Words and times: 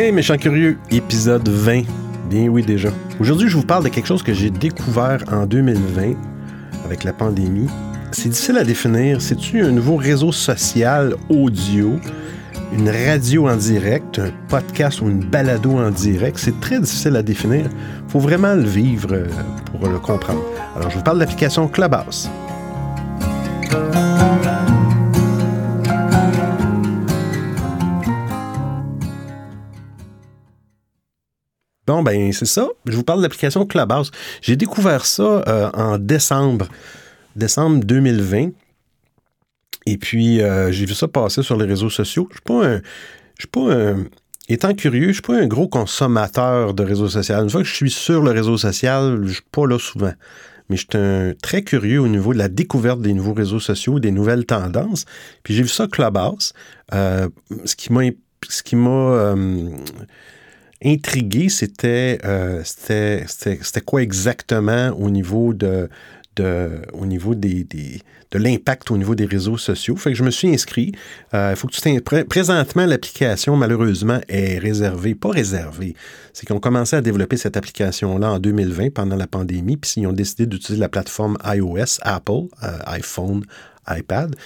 Hey 0.00 0.12
méchants 0.12 0.38
curieux, 0.38 0.78
épisode 0.90 1.46
20. 1.46 1.82
Bien 2.30 2.48
oui 2.48 2.62
déjà. 2.62 2.88
Aujourd'hui, 3.20 3.50
je 3.50 3.56
vous 3.58 3.66
parle 3.66 3.84
de 3.84 3.90
quelque 3.90 4.06
chose 4.06 4.22
que 4.22 4.32
j'ai 4.32 4.48
découvert 4.48 5.22
en 5.30 5.44
2020 5.44 6.14
avec 6.86 7.04
la 7.04 7.12
pandémie. 7.12 7.68
C'est 8.10 8.30
difficile 8.30 8.56
à 8.56 8.64
définir. 8.64 9.20
C'est-tu 9.20 9.60
un 9.60 9.70
nouveau 9.70 9.96
réseau 9.96 10.32
social 10.32 11.16
audio, 11.28 12.00
une 12.72 12.88
radio 12.88 13.46
en 13.46 13.56
direct, 13.56 14.18
un 14.20 14.30
podcast 14.48 15.02
ou 15.02 15.10
une 15.10 15.20
balado 15.20 15.72
en 15.72 15.90
direct? 15.90 16.38
C'est 16.38 16.58
très 16.60 16.80
difficile 16.80 17.14
à 17.16 17.22
définir. 17.22 17.66
Faut 18.08 18.20
vraiment 18.20 18.54
le 18.54 18.64
vivre 18.64 19.12
euh, 19.12 19.26
pour 19.66 19.86
le 19.86 19.98
comprendre. 19.98 20.42
Alors, 20.76 20.88
je 20.88 20.96
vous 20.96 21.04
parle 21.04 21.18
de 21.18 21.24
l'application 21.24 21.68
Clubhouse. 21.68 22.30
Ben 32.02 32.32
c'est 32.32 32.46
ça. 32.46 32.68
Je 32.86 32.96
vous 32.96 33.02
parle 33.02 33.18
de 33.18 33.24
l'application 33.24 33.66
Clubhouse. 33.66 34.10
J'ai 34.40 34.56
découvert 34.56 35.04
ça 35.04 35.42
euh, 35.48 35.70
en 35.74 35.98
décembre, 35.98 36.68
décembre 37.36 37.84
2020. 37.84 38.50
Et 39.86 39.96
puis, 39.98 40.40
euh, 40.40 40.70
j'ai 40.70 40.86
vu 40.86 40.94
ça 40.94 41.08
passer 41.08 41.42
sur 41.42 41.56
les 41.56 41.66
réseaux 41.66 41.90
sociaux. 41.90 42.28
Je 42.30 42.36
suis 42.36 42.42
pas 42.42 42.66
un... 42.66 42.76
Je 43.36 43.42
suis 43.42 43.48
pas 43.48 43.74
un... 43.74 44.04
Étant 44.48 44.74
curieux, 44.74 45.08
je 45.08 45.14
suis 45.14 45.22
pas 45.22 45.36
un 45.36 45.46
gros 45.46 45.68
consommateur 45.68 46.74
de 46.74 46.82
réseaux 46.82 47.08
sociaux. 47.08 47.36
Une 47.36 47.50
fois 47.50 47.62
que 47.62 47.68
je 47.68 47.74
suis 47.74 47.90
sur 47.90 48.22
le 48.22 48.32
réseau 48.32 48.56
social, 48.56 49.20
je 49.24 49.34
suis 49.34 49.42
pas 49.50 49.66
là 49.66 49.78
souvent. 49.78 50.12
Mais 50.68 50.76
je 50.76 50.86
suis 50.88 51.36
très 51.42 51.62
curieux 51.62 52.00
au 52.00 52.08
niveau 52.08 52.32
de 52.32 52.38
la 52.38 52.48
découverte 52.48 53.00
des 53.00 53.14
nouveaux 53.14 53.32
réseaux 53.32 53.60
sociaux, 53.60 54.00
des 54.00 54.10
nouvelles 54.10 54.46
tendances. 54.46 55.04
Puis 55.42 55.54
j'ai 55.54 55.62
vu 55.62 55.68
ça 55.68 55.86
Clubhouse. 55.86 56.52
Euh, 56.94 57.28
ce 57.64 57.74
qui 57.74 57.92
m'a... 57.92 58.02
Ce 58.48 58.62
qui 58.62 58.74
m'a 58.74 59.34
intrigué, 60.84 61.48
euh, 62.24 62.62
c'était 62.64 63.80
quoi 63.84 64.02
exactement 64.02 64.90
au 64.90 65.10
niveau 65.10 65.52
de, 65.52 65.88
de 66.36 66.82
au 66.92 67.06
niveau 67.06 67.34
des, 67.34 67.64
des 67.64 68.00
de 68.30 68.38
l'impact 68.38 68.92
au 68.92 68.96
niveau 68.96 69.14
des 69.14 69.26
réseaux 69.26 69.58
sociaux? 69.58 69.96
Fait 69.96 70.10
que 70.10 70.16
je 70.16 70.22
me 70.22 70.30
suis 70.30 70.48
inscrit. 70.48 70.92
Il 71.32 71.36
euh, 71.36 71.56
faut 71.56 71.66
que 71.66 71.74
tu 71.74 72.24
Présentement, 72.24 72.86
l'application, 72.86 73.56
malheureusement, 73.56 74.20
est 74.28 74.58
réservée. 74.58 75.14
Pas 75.14 75.30
réservée. 75.30 75.94
C'est 76.32 76.46
qu'ils 76.46 76.54
ont 76.54 76.60
commencé 76.60 76.94
à 76.94 77.00
développer 77.00 77.36
cette 77.36 77.56
application-là 77.56 78.32
en 78.32 78.38
2020 78.38 78.94
pendant 78.94 79.16
la 79.16 79.26
pandémie, 79.26 79.76
puis 79.76 79.92
ils 79.96 80.06
ont 80.06 80.12
décidé 80.12 80.46
d'utiliser 80.46 80.80
la 80.80 80.88
plateforme 80.88 81.36
iOS, 81.44 81.98
Apple, 82.02 82.44
euh, 82.62 82.78
iPhone, 82.86 83.44
iPad. 83.88 84.36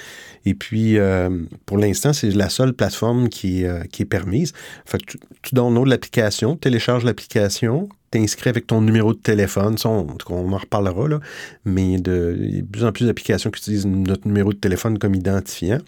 Et 0.47 0.55
puis, 0.55 0.99
euh, 0.99 1.31
pour 1.67 1.79
l'instant, 1.79 2.13
c'est 2.13 2.31
la 2.31 2.49
seule 2.49 2.73
plateforme 2.73 3.29
qui, 3.29 3.65
euh, 3.65 3.85
qui 3.85 4.03
est 4.03 4.07
permise. 4.07 4.53
Fait 4.85 4.99
que 4.99 5.05
tu, 5.05 5.19
tu 5.43 5.55
downloads 5.55 5.87
l'application, 5.87 6.57
télécharges 6.57 7.05
l'application, 7.05 7.89
t'inscris 8.11 8.51
avec 8.51 8.67
ton 8.67 8.81
numéro 8.81 9.15
de 9.15 9.19
téléphone. 9.19 9.77
on, 9.85 10.07
on 10.29 10.53
en 10.53 10.59
reparlera, 10.59 11.09
là, 11.09 11.21
mais 11.65 11.99
de, 11.99 12.37
il 12.39 12.55
y 12.57 12.59
a 12.59 12.63
de 12.63 12.67
plus 12.67 12.85
en 12.85 12.93
plus 12.93 13.07
d'applications 13.07 13.51
qui 13.51 13.61
utilisent 13.61 13.87
notre 13.87 14.27
numéro 14.27 14.53
de 14.53 14.59
téléphone 14.59 14.99
comme 14.99 15.15
identifiant. 15.15 15.79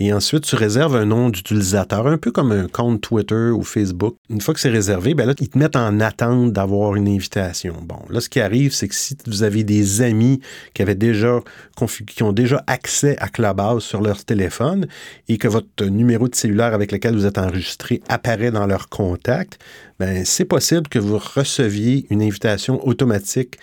Et 0.00 0.12
ensuite, 0.12 0.44
tu 0.44 0.54
réserves 0.54 0.94
un 0.94 1.06
nom 1.06 1.28
d'utilisateur, 1.28 2.06
un 2.06 2.18
peu 2.18 2.30
comme 2.30 2.52
un 2.52 2.68
compte 2.68 3.00
Twitter 3.00 3.50
ou 3.50 3.62
Facebook. 3.62 4.14
Une 4.30 4.40
fois 4.40 4.54
que 4.54 4.60
c'est 4.60 4.68
réservé, 4.68 5.14
ben 5.14 5.26
là, 5.26 5.34
ils 5.40 5.48
te 5.48 5.58
mettent 5.58 5.74
en 5.74 5.98
attente 5.98 6.52
d'avoir 6.52 6.94
une 6.94 7.08
invitation. 7.08 7.74
Bon, 7.82 7.98
là, 8.08 8.20
ce 8.20 8.28
qui 8.28 8.38
arrive, 8.38 8.72
c'est 8.72 8.86
que 8.86 8.94
si 8.94 9.16
vous 9.26 9.42
avez 9.42 9.64
des 9.64 10.00
amis 10.02 10.40
qui 10.72 10.82
avaient 10.82 10.94
déjà 10.94 11.40
qui 12.14 12.22
ont 12.22 12.32
déjà 12.32 12.62
accès 12.66 13.16
à 13.18 13.28
Clubhouse 13.28 13.84
sur 13.84 14.00
leur 14.00 14.24
téléphone 14.24 14.86
et 15.28 15.38
que 15.38 15.48
votre 15.48 15.84
numéro 15.84 16.28
de 16.28 16.34
cellulaire 16.34 16.74
avec 16.74 16.92
lequel 16.92 17.14
vous 17.14 17.26
êtes 17.26 17.38
enregistré 17.38 18.00
apparaît 18.08 18.50
dans 18.50 18.66
leur 18.66 18.88
contact, 18.88 19.58
ben 19.98 20.24
c'est 20.24 20.44
possible 20.44 20.88
que 20.88 20.98
vous 20.98 21.18
receviez 21.18 22.06
une 22.10 22.22
invitation 22.22 22.86
automatique 22.86 23.58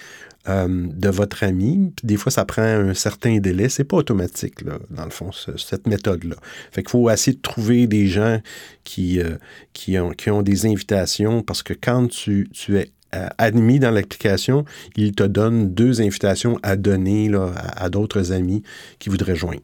euh, 0.48 0.68
de 0.70 1.10
votre 1.10 1.44
ami. 1.44 1.92
Puis 1.96 2.06
des 2.06 2.18
fois, 2.18 2.32
ça 2.32 2.46
prend 2.46 2.62
un 2.62 2.94
certain 2.94 3.40
délai. 3.40 3.68
C'est 3.68 3.84
pas 3.84 3.98
automatique, 3.98 4.62
là, 4.62 4.78
dans 4.92 5.06
le 5.06 5.10
fond, 5.10 5.32
cette 5.32 5.88
méthode-là. 5.88 6.36
Fait 6.72 6.84
qu'il 6.84 6.92
faut 6.92 7.10
essayer 7.10 7.36
de 7.36 7.42
trouver 7.42 7.88
des 7.88 8.06
gens 8.06 8.40
qui, 8.84 9.20
euh, 9.20 10.12
ont, 10.30 10.42
des 10.44 10.66
invitations 10.68 11.42
parce 11.42 11.64
que 11.64 11.74
quand 11.74 12.08
tu, 12.10 12.48
es 12.70 12.92
euh, 13.16 13.28
admis 13.40 13.80
dans 13.80 13.90
l'application, 13.90 14.66
il 14.96 15.14
te 15.14 15.24
donne 15.24 15.74
deux 15.74 16.00
invitations 16.02 16.60
à 16.62 16.76
donner 16.76 17.32
à, 17.76 17.90
d'autres 17.90 18.32
amis 18.32 18.62
qui 19.00 19.10
voudraient 19.10 19.36
joindre. 19.36 19.62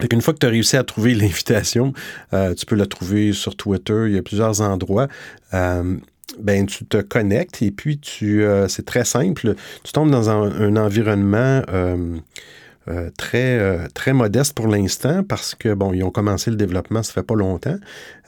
Fait 0.00 0.08
qu'une 0.08 0.22
fois 0.22 0.32
que 0.32 0.38
tu 0.38 0.46
as 0.46 0.50
réussi 0.50 0.78
à 0.78 0.84
trouver 0.84 1.14
l'invitation, 1.14 1.92
tu 2.32 2.64
peux 2.64 2.76
la 2.76 2.86
trouver 2.86 3.34
sur 3.34 3.54
Twitter, 3.54 4.04
il 4.06 4.14
y 4.14 4.18
a 4.18 4.22
plusieurs 4.22 4.62
endroits 4.62 5.08
ben, 6.38 6.66
tu 6.66 6.84
te 6.84 6.98
connectes 6.98 7.62
et 7.62 7.70
puis 7.70 7.98
tu, 7.98 8.44
euh, 8.44 8.68
c'est 8.68 8.84
très 8.84 9.04
simple. 9.04 9.54
Tu 9.82 9.92
tombes 9.92 10.10
dans 10.10 10.30
un, 10.30 10.76
environnement 10.76 11.62
euh, 11.68 12.16
euh, 12.88 13.10
très, 13.16 13.88
très 13.94 14.12
modeste 14.12 14.54
pour 14.54 14.68
l'instant 14.68 15.22
parce 15.24 15.54
que, 15.54 15.74
bon, 15.74 15.92
ils 15.92 16.02
ont 16.02 16.10
commencé 16.10 16.50
le 16.50 16.56
développement, 16.56 17.02
ça 17.02 17.12
fait 17.12 17.22
pas 17.22 17.34
longtemps. 17.34 17.78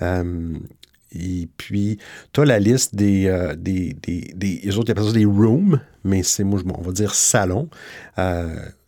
et 0.01 1.49
puis, 1.57 1.99
tu 2.33 2.41
as 2.41 2.45
la 2.45 2.59
liste 2.59 2.95
des, 2.95 3.53
des, 3.57 3.95
des, 3.95 4.33
des, 4.35 4.61
Les 4.63 4.79
autres, 4.79 4.91
appellent 4.91 5.05
ça 5.05 5.13
des 5.13 5.25
rooms, 5.25 5.81
mais 6.05 6.23
c'est, 6.23 6.45
moi, 6.45 6.61
on 6.79 6.83
va 6.83 6.93
dire 6.93 7.15
salons, 7.15 7.69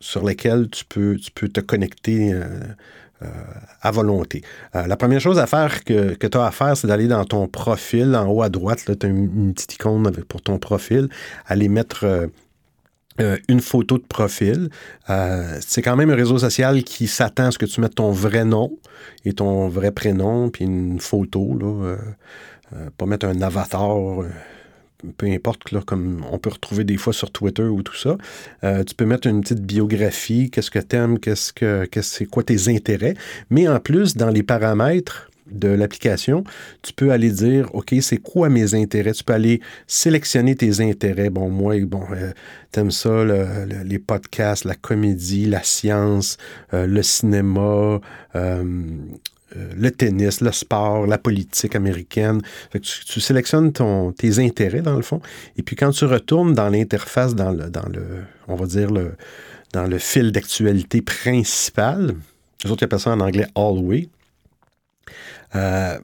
sur 0.00 0.24
lesquels 0.24 0.68
tu 0.70 0.84
peux, 0.84 1.16
tu 1.16 1.30
peux 1.30 1.48
te 1.48 1.60
connecter 1.60 2.34
euh, 3.24 3.28
à 3.80 3.90
volonté. 3.90 4.42
Euh, 4.74 4.86
la 4.86 4.96
première 4.96 5.20
chose 5.20 5.38
à 5.38 5.46
faire 5.46 5.84
que, 5.84 6.14
tu 6.14 6.38
as 6.38 6.46
à 6.46 6.50
faire, 6.50 6.76
c'est 6.76 6.86
d'aller 6.86 7.06
dans 7.06 7.24
ton 7.24 7.46
profil, 7.46 8.16
en 8.16 8.26
haut 8.28 8.42
à 8.42 8.48
droite, 8.48 8.82
tu 8.84 9.06
as 9.06 9.08
une, 9.08 9.52
petite 9.54 9.74
icône 9.74 10.10
pour 10.28 10.42
ton 10.42 10.58
profil, 10.58 11.08
aller 11.46 11.68
mettre 11.68 12.28
euh, 13.20 13.36
une 13.46 13.60
photo 13.60 13.98
de 13.98 14.02
profil. 14.02 14.68
c'est 15.60 15.82
quand 15.82 15.96
même 15.96 16.10
un 16.10 16.16
réseau 16.16 16.38
social 16.38 16.82
qui 16.82 17.06
s'attend 17.06 17.46
à 17.46 17.50
ce 17.50 17.58
que 17.58 17.66
tu 17.66 17.80
mettes 17.80 17.94
ton 17.94 18.10
vrai 18.10 18.44
nom 18.44 18.76
et 19.24 19.34
ton 19.34 19.68
vrai 19.68 19.92
prénom, 19.92 20.50
puis 20.50 20.64
une 20.64 20.98
photo, 20.98 21.56
là, 21.56 21.96
pas 22.96 23.06
mettre 23.06 23.26
un 23.26 23.40
avatar 23.42 24.24
peu 25.16 25.26
importe, 25.26 25.72
là, 25.72 25.80
comme 25.84 26.24
on 26.30 26.38
peut 26.38 26.50
retrouver 26.50 26.84
des 26.84 26.96
fois 26.96 27.12
sur 27.12 27.30
Twitter 27.30 27.64
ou 27.64 27.82
tout 27.82 27.96
ça. 27.96 28.16
Euh, 28.62 28.84
tu 28.84 28.94
peux 28.94 29.06
mettre 29.06 29.26
une 29.26 29.40
petite 29.40 29.62
biographie, 29.62 30.50
qu'est-ce 30.50 30.70
que 30.70 30.78
tu 30.78 30.96
aimes, 30.96 31.18
qu'est-ce 31.18 31.52
que, 31.52 31.86
c'est 32.02 32.26
quoi 32.26 32.42
tes 32.42 32.68
intérêts. 32.68 33.14
Mais 33.50 33.68
en 33.68 33.80
plus, 33.80 34.16
dans 34.16 34.30
les 34.30 34.42
paramètres 34.42 35.30
de 35.50 35.68
l'application, 35.68 36.42
tu 36.82 36.92
peux 36.92 37.12
aller 37.12 37.30
dire, 37.30 37.68
OK, 37.74 37.94
c'est 38.00 38.16
quoi 38.16 38.48
mes 38.48 38.74
intérêts? 38.74 39.12
Tu 39.12 39.24
peux 39.24 39.34
aller 39.34 39.60
sélectionner 39.86 40.56
tes 40.56 40.80
intérêts. 40.80 41.30
Bon, 41.30 41.50
moi, 41.50 41.78
bon, 41.84 42.02
euh, 42.12 42.32
t'aimes 42.72 42.90
ça, 42.90 43.24
les 43.84 43.98
podcasts, 43.98 44.64
la 44.64 44.74
comédie, 44.74 45.46
la 45.46 45.62
science, 45.62 46.38
euh, 46.72 46.86
le 46.86 47.02
cinéma, 47.02 48.00
euh, 48.34 48.84
le 49.54 49.90
tennis, 49.90 50.40
le 50.40 50.52
sport, 50.52 51.06
la 51.06 51.18
politique 51.18 51.76
américaine. 51.76 52.40
tu, 52.72 53.20
sélectionnes 53.20 53.72
tes 54.16 54.38
intérêts, 54.38 54.82
dans 54.82 54.96
le 54.96 55.02
fond. 55.02 55.20
Et 55.56 55.62
puis 55.62 55.76
quand 55.76 55.90
tu 55.90 56.04
retournes 56.04 56.54
dans 56.54 56.68
l'interface, 56.68 57.34
dans 57.34 57.50
le, 57.50 57.70
dans 57.70 57.88
le, 57.88 58.22
on 58.48 58.56
va 58.56 58.66
dire, 58.66 58.90
le, 58.90 59.12
dans 59.72 59.86
le 59.86 59.98
fil 59.98 60.32
d'actualité 60.32 61.02
principal, 61.02 62.14
les 62.64 62.70
autres 62.70 62.84
appellent 62.84 63.00
ça 63.00 63.10
en 63.10 63.20
anglais 63.20 63.46
hallway, 63.54 64.08
euh, 65.54 65.98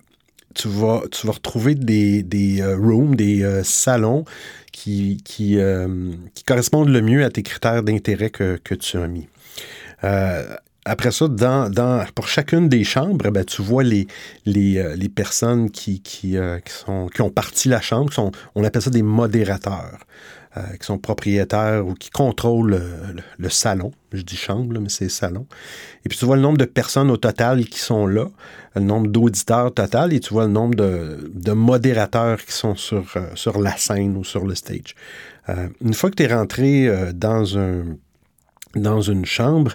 tu, 0.55 0.69
vas, 0.69 1.03
tu 1.11 1.27
vas 1.27 1.33
retrouver 1.33 1.75
des, 1.75 2.23
des 2.23 2.61
euh, 2.61 2.77
rooms, 2.77 3.17
des 3.17 3.63
salons 3.65 4.25
qui, 4.73 5.21
qui, 5.25 5.59
qui, 6.35 6.45
correspondent 6.45 6.89
le 6.89 7.03
mieux 7.03 7.25
à 7.25 7.31
tes 7.31 7.43
critères 7.43 7.83
d'intérêt 7.83 8.31
que, 8.31 8.57
que, 8.63 8.75
tu 8.75 8.97
as 8.99 9.09
mis. 9.09 9.29
Après 10.87 11.11
ça, 11.11 11.29
dans, 11.29 11.69
dans, 11.69 12.05
pour 12.15 12.27
chacune 12.27 12.69
des 12.69 12.85
chambres, 12.85 13.31
ben, 13.31 13.45
tu 13.45 13.61
vois 13.61 13.83
les, 13.83 14.07
les, 14.47 14.79
euh, 14.79 14.97
les 14.97 15.11
personnes 15.11 15.71
qui, 15.71 16.01
qui, 16.01 16.39
euh, 16.39 16.59
qui, 16.61 16.73
sont, 16.73 17.09
qui 17.09 17.21
ont 17.21 17.31
parti 17.31 17.69
la 17.69 17.83
chambre, 17.83 18.11
sont, 18.13 18.33
on 18.55 18.65
appelle 18.65 18.81
ça 18.81 18.89
des 18.89 19.03
modérateurs, 19.03 19.99
euh, 20.57 20.63
qui 20.81 20.87
sont 20.87 20.97
propriétaires 20.97 21.87
ou 21.87 21.93
qui 21.93 22.09
contrôlent 22.09 22.83
le, 23.39 23.49
salon. 23.51 23.93
Je 24.13 24.23
dis 24.23 24.37
chambre, 24.37 24.81
mais 24.81 24.89
c'est 24.89 25.11
salon. 25.11 25.47
Et 26.07 26.09
puis 26.09 26.17
tu 26.17 26.25
vois 26.25 26.37
le 26.37 26.43
nombre 26.43 26.57
de 26.57 26.65
personnes 26.65 27.11
au 27.11 27.19
total 27.19 27.63
qui 27.67 27.79
sont 27.79 28.07
là, 28.07 28.29
le 28.75 28.81
nombre 28.81 29.09
d'auditeurs 29.09 29.75
total, 29.75 30.15
et 30.15 30.21
tu 30.21 30.33
vois 30.33 30.47
le 30.47 30.53
nombre 30.53 30.77
de, 30.77 31.31
de 31.35 31.53
modérateurs 31.53 32.43
qui 32.43 32.53
sont 32.53 32.75
sur, 32.75 33.05
sur 33.35 33.61
la 33.61 33.77
scène 33.77 34.17
ou 34.17 34.25
sur 34.25 34.47
le 34.47 34.55
stage. 34.55 34.95
une 35.83 35.93
fois 35.93 36.11
que 36.11 36.17
tu 36.17 36.23
es 36.23 36.35
rentré 36.35 36.91
dans, 37.13 37.59
un, 37.59 37.85
dans 38.77 39.03
une 39.03 39.27
chambre, 39.27 39.73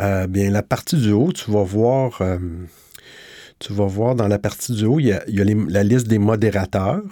euh, 0.00 0.26
bien, 0.26 0.50
la 0.50 0.62
partie 0.62 0.96
du 0.96 1.12
haut, 1.12 1.32
tu 1.32 1.50
vas 1.50 1.62
voir, 1.62 2.20
euh, 2.20 2.38
tu 3.58 3.72
vas 3.72 3.86
voir 3.86 4.14
dans 4.14 4.28
la 4.28 4.38
partie 4.38 4.72
du 4.72 4.84
haut, 4.84 4.98
il 4.98 5.06
y 5.06 5.12
a, 5.12 5.24
la 5.28 5.84
liste 5.84 6.08
des 6.08 6.18
modérateurs. 6.18 7.02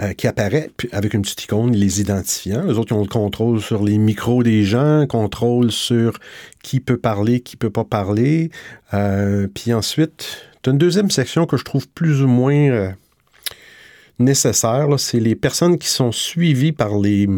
Euh, 0.00 0.14
qui 0.14 0.26
apparaît 0.26 0.70
avec 0.92 1.12
une 1.12 1.20
petite 1.20 1.44
icône 1.44 1.76
les 1.76 2.00
identifiants. 2.00 2.64
Les 2.64 2.78
autres, 2.78 2.94
ils 2.94 2.96
ont 2.96 3.02
le 3.02 3.08
contrôle 3.08 3.60
sur 3.60 3.84
les 3.84 3.98
micros 3.98 4.42
des 4.42 4.64
gens, 4.64 5.06
contrôle 5.06 5.70
sur 5.70 6.18
qui 6.62 6.80
peut 6.80 6.96
parler, 6.96 7.40
qui 7.40 7.58
peut 7.58 7.68
pas 7.68 7.84
parler. 7.84 8.50
puis 9.52 9.74
ensuite, 9.74 10.46
Tu 10.62 10.70
as 10.70 10.72
une 10.72 10.78
deuxième 10.78 11.10
section 11.10 11.44
que 11.44 11.58
je 11.58 11.64
trouve 11.64 11.86
plus 11.88 12.22
ou 12.22 12.26
moins 12.26 12.94
nécessaire. 14.18 14.88
C'est 14.98 15.20
les 15.20 15.34
personnes 15.34 15.76
qui 15.76 15.88
sont 15.88 16.10
suivies 16.10 16.72
par, 16.72 16.98
les, 16.98 17.28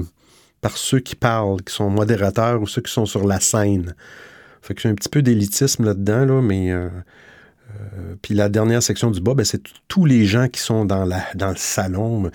par 0.65 0.79
ceux 0.79 1.01
qui 1.01 1.15
parlent, 1.15 1.61
qui 1.63 1.75
sont 1.75 1.91
modérateurs 1.91 2.63
ou 2.63 2.67
ceux 2.67 2.81
qui 2.81 2.91
sont 2.91 3.05
sur 3.05 3.27
la 3.27 3.39
scène. 3.39 3.95
Fait 4.63 4.73
que 4.73 4.81
j'ai 4.81 4.89
un 4.89 4.95
petit 4.95 5.11
peu 5.11 5.21
d'élitisme 5.21 5.85
là-dedans, 5.85 6.25
là, 6.25 6.41
mais 6.41 6.73
euh, 6.73 6.89
euh, 6.89 8.15
puis 8.23 8.33
la 8.33 8.49
dernière 8.49 8.83
section 8.83 9.11
du 9.11 9.21
bas, 9.21 9.35
ben, 9.35 9.45
c'est 9.45 9.61
tous 9.89 10.07
les 10.07 10.25
gens 10.25 10.49
qui 10.49 10.63
sont 10.63 10.87
dans, 10.87 11.05
la, 11.05 11.23
dans 11.35 11.51
le 11.51 11.59
salon. 11.59 12.31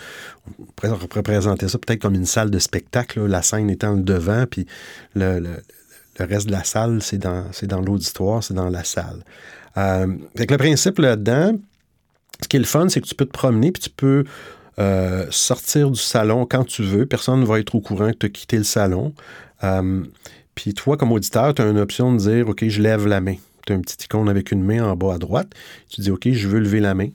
On 0.60 0.66
pourrait 0.76 0.92
représenter 0.92 1.68
ça 1.68 1.80
peut-être 1.80 2.04
comme 2.04 2.14
une 2.14 2.28
salle 2.28 2.52
de 2.52 2.60
spectacle, 2.60 3.26
la 3.26 3.42
scène 3.42 3.68
étant 3.72 3.94
le 3.94 4.04
devant, 4.04 4.46
puis 4.46 4.68
le, 5.16 5.42
reste 6.20 6.46
de 6.46 6.52
la 6.52 6.64
salle, 6.64 7.02
c'est 7.02 7.18
dans, 7.18 7.82
l'auditoire, 7.82 8.44
c'est 8.44 8.54
dans 8.54 8.70
la 8.70 8.84
salle. 8.84 9.24
Euh, 9.78 10.06
le 10.36 10.58
principe 10.58 11.00
là-dedans, 11.00 11.58
ce 12.44 12.48
qui 12.48 12.58
est 12.58 12.60
le 12.60 12.66
fun, 12.68 12.90
c'est 12.90 13.02
que 13.02 13.08
tu 13.08 13.16
peux 13.16 13.26
te 13.26 13.32
promener, 13.32 13.72
puis 13.72 13.82
tu 13.82 13.90
peux 13.90 14.24
euh, 14.80 15.26
sortir 15.30 15.92
du 15.92 16.00
salon 16.00 16.46
quand 16.46 16.64
tu 16.64 16.84
veux. 16.84 17.06
Personne 17.06 17.42
ne 17.42 17.46
va 17.46 17.60
être 17.60 17.76
au 17.76 17.82
courant 17.82 18.12
que 18.12 18.18
tu 18.18 18.26
as 18.26 18.30
quitté 18.30 18.58
le 18.58 18.64
salon. 18.64 19.14
puis 20.56 20.74
toi, 20.74 20.98
comme 20.98 21.12
auditeur, 21.12 21.54
tu 21.54 21.62
as 21.62 21.68
une 21.68 21.80
option 21.80 22.14
de 22.14 22.18
dire, 22.18 22.50
OK, 22.50 22.68
je 22.68 22.82
lève 22.82 23.08
la 23.08 23.22
main 23.22 23.36
un 23.72 23.82
petit 23.82 24.06
icône 24.06 24.30
avec 24.30 24.52
une 24.52 24.64
main 24.64 24.84
en 24.84 24.96
bas 24.96 25.16
à 25.16 25.18
droite. 25.18 25.54
Tu 25.90 26.02
dis, 26.02 26.12
OK, 26.12 26.30
je 26.32 26.48
veux 26.48 26.60
lever 26.60 26.80
la 26.80 26.94
main. 26.94 27.10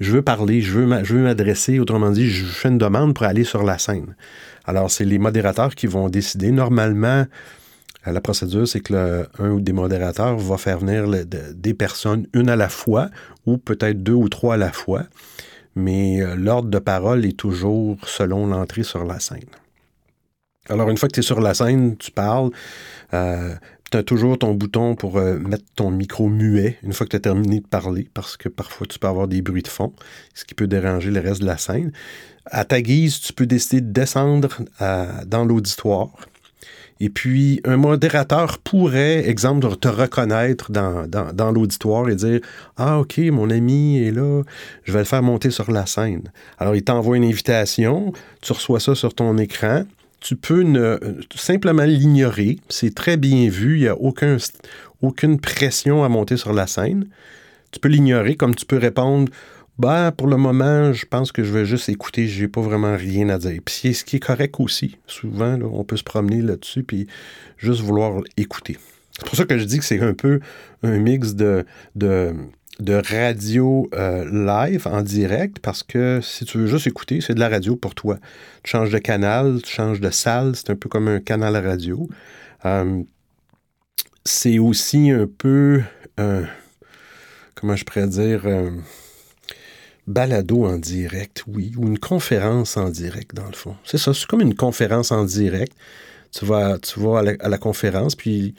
Je 0.00 0.12
veux 0.12 0.22
parler, 0.22 0.60
je 0.60 0.72
veux 0.72 0.86
m'adresser. 0.86 1.78
Autrement 1.78 2.10
dit, 2.10 2.28
je 2.28 2.44
fais 2.44 2.68
une 2.68 2.78
demande 2.78 3.14
pour 3.14 3.26
aller 3.26 3.44
sur 3.44 3.62
la 3.62 3.78
scène. 3.78 4.14
Alors, 4.64 4.90
c'est 4.90 5.04
les 5.04 5.18
modérateurs 5.18 5.74
qui 5.74 5.86
vont 5.86 6.08
décider. 6.08 6.50
Normalement, 6.50 7.24
euh, 8.06 8.12
la 8.12 8.20
procédure, 8.20 8.66
c'est 8.66 8.80
que 8.80 9.26
un 9.38 9.50
ou 9.50 9.60
des 9.60 9.72
modérateurs 9.72 10.36
va 10.36 10.56
faire 10.58 10.78
venir 10.78 11.04
des 11.54 11.74
personnes, 11.74 12.26
une 12.34 12.48
à 12.48 12.56
la 12.56 12.68
fois, 12.68 13.08
ou 13.46 13.58
peut-être 13.58 14.02
deux 14.02 14.12
ou 14.12 14.28
trois 14.28 14.54
à 14.54 14.58
la 14.58 14.72
fois. 14.72 15.04
Mais 15.76 16.22
euh, 16.22 16.34
l'ordre 16.34 16.70
de 16.70 16.78
parole 16.78 17.24
est 17.24 17.36
toujours 17.36 17.98
selon 18.06 18.46
l'entrée 18.46 18.82
sur 18.82 19.04
la 19.04 19.20
scène. 19.20 19.44
Alors, 20.68 20.90
une 20.90 20.96
fois 20.96 21.08
que 21.08 21.14
tu 21.14 21.20
es 21.20 21.22
sur 21.22 21.40
la 21.40 21.54
scène, 21.54 21.96
tu 21.96 22.10
parles. 22.10 22.50
Euh, 23.14 23.54
tu 23.92 23.98
as 23.98 24.02
toujours 24.02 24.36
ton 24.36 24.54
bouton 24.54 24.96
pour 24.96 25.18
euh, 25.18 25.38
mettre 25.38 25.64
ton 25.76 25.92
micro 25.92 26.28
muet 26.28 26.76
une 26.82 26.92
fois 26.92 27.06
que 27.06 27.10
tu 27.10 27.16
as 27.16 27.20
terminé 27.20 27.60
de 27.60 27.66
parler, 27.66 28.08
parce 28.14 28.36
que 28.36 28.48
parfois 28.48 28.84
tu 28.88 28.98
peux 28.98 29.06
avoir 29.06 29.28
des 29.28 29.42
bruits 29.42 29.62
de 29.62 29.68
fond, 29.68 29.92
ce 30.34 30.44
qui 30.44 30.54
peut 30.54 30.66
déranger 30.66 31.12
le 31.12 31.20
reste 31.20 31.42
de 31.42 31.46
la 31.46 31.56
scène. 31.56 31.92
À 32.46 32.64
ta 32.64 32.80
guise, 32.80 33.20
tu 33.20 33.32
peux 33.32 33.46
décider 33.46 33.82
de 33.82 33.92
descendre 33.92 34.48
dans 35.26 35.44
l'auditoire. 35.44 36.10
Et 36.98 37.10
puis, 37.10 37.60
un 37.64 37.76
modérateur 37.76 38.58
pourrait, 38.58 39.28
exemple, 39.28 39.76
te 39.76 39.88
reconnaître 39.88 40.70
dans, 40.70 41.52
l'auditoire 41.52 42.08
et 42.08 42.14
dire 42.14 42.40
Ah, 42.76 42.98
OK, 43.00 43.18
mon 43.18 43.50
ami 43.50 43.98
est 43.98 44.12
là, 44.12 44.42
je 44.84 44.92
vais 44.92 45.00
le 45.00 45.04
faire 45.04 45.22
monter 45.22 45.50
sur 45.50 45.70
la 45.70 45.84
scène. 45.86 46.22
Alors, 46.58 46.74
il 46.74 46.82
t'envoie 46.82 47.16
une 47.16 47.24
invitation, 47.24 48.12
tu 48.40 48.52
reçois 48.52 48.80
ça 48.80 48.94
sur 48.94 49.14
ton 49.14 49.36
écran, 49.36 49.84
tu 50.20 50.36
peux 50.36 50.64
simplement 51.34 51.84
l'ignorer. 51.84 52.58
C'est 52.68 52.94
très 52.94 53.16
bien 53.16 53.48
vu. 53.48 53.76
Il 53.76 53.82
n'y 53.82 53.88
a 53.88 53.96
aucun, 53.96 54.38
aucune 55.02 55.38
pression 55.38 56.02
à 56.02 56.08
monter 56.08 56.36
sur 56.36 56.52
la 56.52 56.66
scène. 56.66 57.06
Tu 57.70 57.78
peux 57.78 57.88
l'ignorer 57.88 58.36
comme 58.36 58.54
tu 58.54 58.64
peux 58.64 58.78
répondre 58.78 59.30
ben, 59.78 60.10
pour 60.10 60.26
le 60.26 60.36
moment, 60.38 60.92
je 60.92 61.04
pense 61.04 61.32
que 61.32 61.44
je 61.44 61.52
vais 61.52 61.66
juste 61.66 61.88
écouter, 61.90 62.26
j'ai 62.26 62.48
pas 62.48 62.62
vraiment 62.62 62.96
rien 62.96 63.28
à 63.28 63.38
dire. 63.38 63.60
Puis 63.64 63.92
ce 63.92 64.04
qui 64.04 64.16
est 64.16 64.20
correct 64.20 64.56
aussi. 64.58 64.96
Souvent, 65.06 65.58
on 65.60 65.84
peut 65.84 65.98
se 65.98 66.04
promener 66.04 66.40
là-dessus 66.40 66.82
puis 66.82 67.06
juste 67.58 67.82
vouloir 67.82 68.22
écouter. 68.38 68.78
C'est 69.12 69.26
pour 69.26 69.36
ça 69.36 69.44
que 69.44 69.58
je 69.58 69.64
dis 69.64 69.78
que 69.78 69.84
c'est 69.84 70.00
un 70.00 70.14
peu 70.14 70.40
un 70.82 70.98
mix 70.98 71.34
de, 71.34 71.64
de 71.94 72.34
de 72.78 72.92
radio 72.92 73.88
euh, 73.94 74.26
live 74.30 74.86
en 74.86 75.00
direct 75.00 75.60
parce 75.60 75.82
que 75.82 76.20
si 76.22 76.44
tu 76.44 76.58
veux 76.58 76.66
juste 76.66 76.86
écouter, 76.86 77.22
c'est 77.22 77.32
de 77.32 77.40
la 77.40 77.48
radio 77.48 77.74
pour 77.74 77.94
toi. 77.94 78.18
Tu 78.62 78.70
changes 78.70 78.90
de 78.90 78.98
canal, 78.98 79.62
tu 79.62 79.72
changes 79.72 79.98
de 79.98 80.10
salle, 80.10 80.54
c'est 80.54 80.68
un 80.68 80.76
peu 80.76 80.90
comme 80.90 81.08
un 81.08 81.20
canal 81.20 81.56
radio. 81.56 82.06
Euh, 82.66 83.02
c'est 84.26 84.58
aussi 84.58 85.10
un 85.10 85.26
peu, 85.26 85.82
comment 87.54 87.76
je 87.76 87.84
pourrais 87.84 88.08
dire, 88.08 88.42
balado 90.06 90.64
en 90.64 90.78
direct, 90.78 91.44
oui, 91.46 91.72
ou 91.76 91.86
une 91.86 91.98
conférence 91.98 92.76
en 92.76 92.90
direct 92.90 93.34
dans 93.34 93.46
le 93.46 93.54
fond. 93.54 93.76
C'est 93.84 93.98
ça, 93.98 94.14
c'est 94.14 94.26
comme 94.26 94.40
une 94.40 94.54
conférence 94.54 95.10
en 95.12 95.24
direct. 95.24 95.72
Tu 96.32 96.44
vas, 96.44 96.78
tu 96.78 97.00
vas 97.00 97.22
à 97.40 97.48
la 97.48 97.58
conférence, 97.58 98.14
puis 98.14 98.54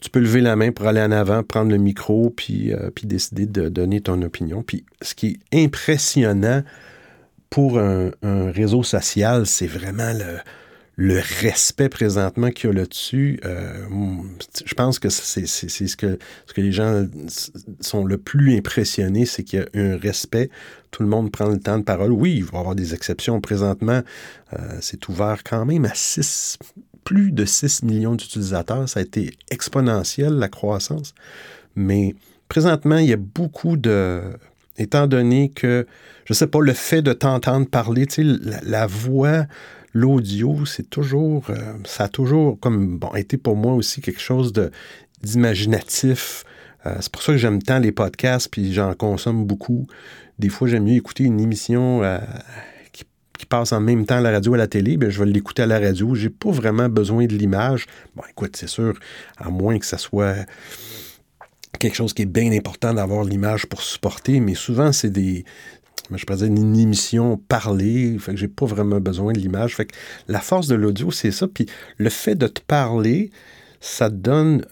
tu 0.00 0.08
peux 0.08 0.20
lever 0.20 0.40
la 0.40 0.56
main 0.56 0.72
pour 0.72 0.86
aller 0.86 1.00
en 1.00 1.12
avant, 1.12 1.42
prendre 1.42 1.70
le 1.70 1.76
micro, 1.76 2.30
puis, 2.30 2.72
euh, 2.72 2.90
puis 2.94 3.06
décider 3.06 3.46
de 3.46 3.68
donner 3.68 4.00
ton 4.00 4.20
opinion. 4.22 4.62
Puis 4.62 4.84
ce 5.02 5.14
qui 5.14 5.38
est 5.52 5.64
impressionnant 5.64 6.62
pour 7.50 7.78
un, 7.78 8.10
réseau 8.22 8.82
social, 8.82 9.44
c'est 9.46 9.66
vraiment 9.66 10.12
le, 10.12 10.38
le 10.96 11.20
respect 11.40 11.88
présentement 11.88 12.50
qu'il 12.50 12.70
y 12.70 12.72
a 12.72 12.76
là-dessus. 12.76 13.40
Euh, 13.44 13.86
je 14.64 14.74
pense 14.74 14.98
que 14.98 15.08
c'est 15.08 15.46
ce 15.46 15.96
que, 15.96 16.18
ce 16.46 16.52
que 16.52 16.60
les 16.60 16.72
gens 16.72 17.06
sont 17.80 18.04
le 18.04 18.18
plus 18.18 18.56
impressionnés, 18.56 19.24
c'est 19.24 19.42
qu'il 19.42 19.60
y 19.60 19.62
a 19.62 19.66
un 19.80 19.96
respect. 19.96 20.50
Tout 20.90 21.02
le 21.02 21.08
monde 21.08 21.32
prend 21.32 21.48
le 21.48 21.58
temps 21.58 21.78
de 21.78 21.84
parole. 21.84 22.12
Oui, 22.12 22.34
il 22.36 22.44
va 22.44 22.58
y 22.58 22.60
avoir 22.60 22.74
des 22.74 22.92
exceptions. 22.94 23.40
Présentement, 23.40 24.02
euh, 24.52 24.78
c'est 24.80 25.08
ouvert 25.08 25.42
quand 25.44 25.64
même 25.64 25.84
à 25.84 25.94
6 25.94 26.58
plus 27.04 27.32
de 27.32 27.44
6 27.44 27.82
millions 27.82 28.14
d'utilisateurs. 28.14 28.88
Ça 28.88 29.00
a 29.00 29.02
été 29.02 29.32
exponentiel, 29.50 30.34
la 30.34 30.48
croissance. 30.48 31.14
Mais 31.74 32.14
présentement, 32.48 32.98
il 32.98 33.06
y 33.06 33.12
a 33.12 33.18
beaucoup 33.18 33.76
de... 33.76 34.22
Étant 34.78 35.06
donné 35.06 35.50
que, 35.50 35.86
je 36.24 36.32
ne 36.32 36.36
sais 36.36 36.46
pas, 36.46 36.60
le 36.60 36.72
fait 36.72 37.02
de 37.02 37.12
t'entendre 37.12 37.68
parler, 37.68 38.06
la, 38.62 38.86
voix, 38.86 39.44
l'audio, 39.92 40.64
c'est 40.66 40.88
toujours... 40.88 41.44
Euh, 41.50 41.74
ça 41.84 42.04
a 42.04 42.08
toujours, 42.08 42.58
comme, 42.60 42.98
bon, 42.98 43.14
été 43.14 43.36
pour 43.36 43.56
moi 43.56 43.74
aussi 43.74 44.00
quelque 44.00 44.20
chose 44.20 44.52
d'imaginatif. 45.22 46.44
Euh, 46.86 46.96
c'est 47.00 47.12
pour 47.12 47.22
ça 47.22 47.32
que 47.32 47.38
j'aime 47.38 47.62
tant 47.62 47.78
les 47.78 47.92
podcasts, 47.92 48.48
puis 48.50 48.72
j'en 48.72 48.94
consomme 48.94 49.44
beaucoup. 49.44 49.86
Des 50.38 50.48
fois, 50.48 50.68
j'aime 50.68 50.84
mieux 50.84 50.94
écouter 50.94 51.24
une 51.24 51.40
émission 51.40 52.02
euh, 52.02 52.18
qui 53.40 53.46
passe 53.46 53.72
en 53.72 53.80
même 53.80 54.04
temps 54.04 54.18
à 54.18 54.20
la 54.20 54.30
radio 54.30 54.54
et 54.54 54.56
à 54.56 54.58
la 54.58 54.66
télé, 54.66 54.96
bien, 54.96 55.08
je 55.08 55.22
vais 55.22 55.30
l'écouter 55.30 55.62
à 55.62 55.66
la 55.66 55.78
radio. 55.78 56.14
J'ai 56.14 56.30
pas 56.30 56.50
vraiment 56.50 56.88
besoin 56.88 57.26
de 57.26 57.34
l'image. 57.34 57.86
Bon, 58.14 58.22
écoute, 58.28 58.56
c'est 58.56 58.68
sûr, 58.68 58.98
à 59.38 59.48
moins 59.50 59.78
que 59.78 59.86
ça 59.86 59.96
soit 59.98 60.34
quelque 61.78 61.94
chose 61.94 62.12
qui 62.12 62.22
est 62.22 62.26
bien 62.26 62.52
important 62.52 62.92
d'avoir 62.92 63.24
l'image 63.24 63.66
pour 63.66 63.80
supporter, 63.80 64.40
mais 64.40 64.54
souvent, 64.54 64.92
c'est 64.92 65.10
des, 65.10 65.44
je 66.16 66.24
pourrais 66.24 66.38
dire 66.38 66.46
une 66.46 66.78
émission 66.78 67.36
parlée, 67.48 68.16
fait 68.18 68.32
que 68.32 68.38
j'ai 68.38 68.48
pas 68.48 68.66
vraiment 68.66 69.00
besoin 69.00 69.32
de 69.32 69.38
l'image. 69.38 69.76
Fait 69.76 69.88
la 70.28 70.40
force 70.40 70.66
de 70.66 70.74
l'audio, 70.74 71.10
c'est 71.10 71.30
ça. 71.30 71.46
Puis 71.48 71.66
le 71.98 72.10
fait 72.10 72.34
de 72.34 72.46
te 72.46 72.60
parler, 72.60 73.30
ça 73.80 74.10
donne 74.10 74.64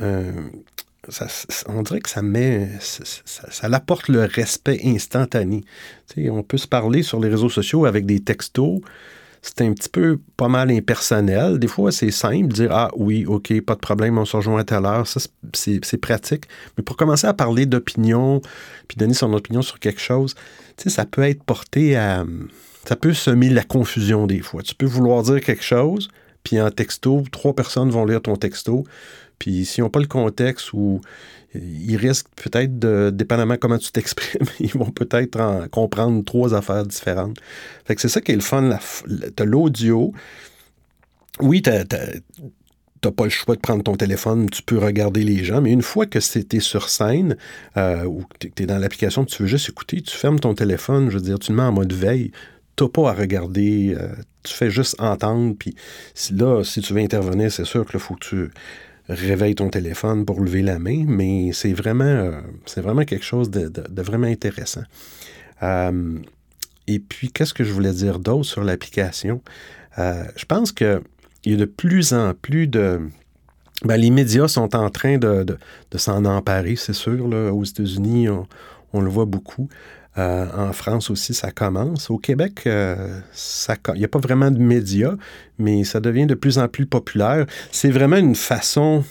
on 1.67 1.83
dirait 1.83 2.01
que 2.01 2.11
ça 2.11 2.23
met, 2.23 2.69
ça, 2.81 3.05
ça, 3.25 3.67
apporte 3.73 4.09
le 4.09 4.25
respect 4.25 4.81
instantané. 4.85 5.65
on 6.31 6.43
peut 6.43 6.59
se 6.59 6.69
parler 6.69 7.03
sur 7.03 7.21
les 7.21 7.29
réseaux 7.29 7.49
sociaux 7.49 7.87
avec 7.87 8.07
des 8.07 8.21
textos. 8.21 8.81
C'est 9.43 9.63
un 9.63 9.73
petit 9.73 9.89
peu 9.89 10.19
pas 10.37 10.49
mal 10.49 10.71
impersonnel. 10.71 11.59
Des 11.59 11.69
fois, 11.69 11.93
c'est 11.93 12.11
simple 12.11 12.53
dire 12.53 12.71
Ah 12.73 12.91
oui, 12.97 13.25
OK, 13.27 13.61
pas 13.61 13.75
de 13.75 13.81
problème, 13.81 14.19
on 14.19 14.25
se 14.25 14.37
rejoint 14.37 14.61
à 14.61 14.65
telle 14.65 14.85
heure. 14.85 15.07
Ça, 15.07 15.21
c'est 15.55 15.99
pratique. 15.99 16.45
Mais 16.77 16.83
pour 16.83 16.97
commencer 16.97 17.27
à 17.27 17.35
parler 17.35 17.67
d'opinion, 17.67 18.41
puis 18.89 18.97
donner 18.97 19.15
son 19.15 19.33
opinion 19.33 19.63
sur 19.63 19.79
quelque 19.79 20.01
chose, 20.01 20.35
ça 20.77 21.05
peut 21.05 21.23
être 21.23 21.43
porté 21.43 21.97
à. 21.97 22.25
Ça 22.85 22.97
peut 22.97 23.13
semer 23.13 23.51
la 23.51 23.65
confusion 23.65 24.27
des 24.27 24.41
fois. 24.41 24.63
Tu 24.63 24.75
peux 24.75 24.87
vouloir 24.87 25.23
dire 25.23 25.41
quelque 25.41 25.65
chose, 25.65 26.09
puis 26.43 26.61
en 26.61 26.71
texto, 26.71 27.23
trois 27.31 27.55
personnes 27.55 27.91
vont 27.91 28.07
lire 28.07 28.23
ton 28.23 28.37
texto. 28.37 28.85
Puis 29.39 29.65
s'ils 29.65 29.85
n'ont 29.85 29.91
pas 29.91 30.01
le 30.01 30.07
contexte 30.07 30.73
ou 30.73 31.01
ils 31.55 31.97
risquent 31.97 32.29
peut-être, 32.37 32.79
de, 32.79 33.11
dépendamment 33.13 33.57
comment 33.57 33.79
tu 33.79 33.91
t'exprimes, 33.91 34.47
ils 34.61 34.73
vont 34.73 34.91
peut-être 34.91 35.41
en 35.41 35.69
comprendre 35.69 36.25
trois 36.25 36.55
affaires 36.55 36.85
différentes. 36.85 37.39
Fait 37.85 37.95
que 37.95 38.01
c'est 38.01 38.09
ça 38.09 38.21
qui 38.21 38.33
est 38.33 38.37
le 38.37 38.41
fun. 38.41 38.79
Tu 39.07 39.43
as 39.43 39.47
l'audio. 39.47 40.13
Oui, 41.41 41.63
tu 41.63 41.71
n'as 41.71 43.11
pas 43.13 43.25
le 43.25 43.31
choix 43.31 43.55
de 43.55 43.61
prendre 43.61 43.83
ton 43.83 43.97
téléphone, 43.97 44.51
tu 44.51 44.63
peux 44.63 44.79
regarder 44.79 45.23
les 45.23 45.45
gens, 45.45 45.61
mais 45.61 45.71
une 45.73 45.83
fois 45.83 46.07
que 46.07 46.21
c'était 46.21 46.61
sur 46.61 46.89
scène 46.89 47.37
euh, 47.77 48.05
ou 48.05 48.25
que 48.41 48.49
tu 48.49 48.63
es 48.63 48.67
dans 48.67 48.79
l'application, 48.79 49.25
tu 49.25 49.43
veux 49.43 49.49
juste 49.49 49.69
écouter, 49.69 50.03
tu 50.03 50.17
fermes 50.17 50.41
ton 50.41 50.55
téléphone, 50.55 51.09
je 51.11 51.17
veux 51.17 51.23
dire, 51.23 51.39
tu 51.39 51.53
le 51.53 51.59
mets 51.59 51.63
en 51.63 51.73
mode 51.73 51.93
veille, 51.93 52.33
tu 52.77 52.85
n'as 52.85 52.91
pas 52.91 53.11
à 53.11 53.13
regarder, 53.13 53.97
euh, 53.97 54.09
tu 54.43 54.53
fais 54.53 54.71
juste 54.71 54.97
entendre, 55.01 55.55
puis 55.57 55.77
là, 56.33 56.65
si 56.65 56.81
tu 56.81 56.93
veux 56.93 57.01
intervenir, 57.01 57.53
c'est 57.53 57.65
sûr 57.65 57.87
qu'il 57.87 58.01
faut 58.01 58.15
que 58.15 58.27
tu 58.27 58.51
réveille 59.09 59.55
ton 59.55 59.71
téléphone 59.71 60.25
pour 60.25 60.41
lever 60.41 60.63
la 60.63 60.79
main, 60.79 61.05
mais 61.07 61.53
c'est 61.53 61.73
vraiment, 61.73 62.05
euh, 62.05 62.41
vraiment 62.77 63.05
quelque 63.05 63.25
chose 63.25 63.51
de, 63.51 64.03
vraiment 64.03 64.27
intéressant. 64.27 64.83
Euh, 65.63 66.19
et 66.87 66.99
puis, 66.99 67.31
qu'est-ce 67.31 67.55
que 67.55 67.65
je 67.65 67.73
voulais 67.73 67.93
dire 67.93 68.19
d'autre 68.19 68.45
sur 68.45 68.63
l'application? 68.63 69.43
Euh, 69.99 70.25
je 70.37 70.45
pense 70.45 70.73
qu'il 70.73 71.01
y 71.47 71.55
a 71.55 71.57
de 71.57 71.65
plus 71.65 72.13
en 72.13 72.35
plus 72.35 72.67
de... 72.67 73.01
Ben, 73.85 73.97
les 73.97 74.11
médias 74.11 74.49
sont 74.49 74.75
en 74.75 74.91
train 74.91 75.19
de, 75.19 75.59
s'en 75.95 76.25
emparer, 76.25 76.77
c'est 76.77 76.93
sûr. 76.93 77.29
Là, 77.29 77.53
aux 77.53 77.65
États-Unis, 77.65 78.29
on, 78.29 78.47
on 78.93 79.01
le 79.01 79.09
voit 79.09 79.27
beaucoup. 79.27 79.69
Euh, 80.19 80.47
en 80.57 80.73
France 80.73 81.11
aussi, 81.11 81.35
ça 81.35 81.51
commence. 81.51 82.11
Au 82.11 82.19
Québec, 82.19 82.63
il 82.67 83.95
n'y 83.97 84.05
a 84.05 84.09
pas 84.09 84.19
vraiment 84.19 84.51
de 84.51 84.59
médias, 84.59 85.15
mais 85.59 85.85
ça 85.85 86.01
devient 86.01 86.27
de 86.27 86.35
plus 86.35 86.59
en 86.59 86.69
plus 86.69 86.87
populaire. 86.87 87.47
C'est 87.71 87.91
vraiment 87.91 88.17
une 88.17 88.35
façon 88.35 89.05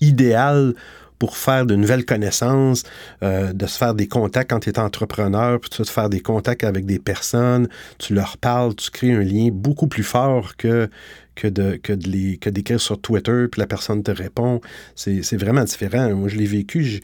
idéale 0.00 0.74
pour 1.22 1.36
faire 1.36 1.66
de 1.66 1.76
nouvelles 1.76 2.04
connaissances, 2.04 2.82
euh, 3.22 3.52
de 3.52 3.66
se 3.66 3.78
faire 3.78 3.94
des 3.94 4.08
contacts 4.08 4.50
quand 4.50 4.58
tu 4.58 4.70
es 4.70 4.78
entrepreneur, 4.80 5.60
puis 5.60 5.70
te 5.70 5.84
faire 5.84 6.08
des 6.08 6.18
contacts 6.18 6.64
avec 6.64 6.84
des 6.84 6.98
personnes, 6.98 7.68
tu 7.98 8.12
leur 8.12 8.36
parles, 8.38 8.74
tu 8.74 8.90
crées 8.90 9.12
un 9.12 9.22
lien 9.22 9.50
beaucoup 9.52 9.86
plus 9.86 10.02
fort 10.02 10.56
que, 10.56 10.90
que, 11.34 11.48
de, 11.48 11.76
que, 11.76 11.92
de 11.92 12.36
que 12.36 12.50
d'écrire 12.50 12.80
sur 12.80 13.00
Twitter, 13.00 13.46
puis 13.50 13.60
la 13.60 13.66
personne 13.66 14.02
te 14.02 14.10
répond. 14.10 14.60
C'est, 14.94 15.36
vraiment 15.36 15.64
différent. 15.64 16.14
Moi, 16.14 16.28
je 16.28 16.36
l'ai 16.36 16.46
vécu. 16.46 17.00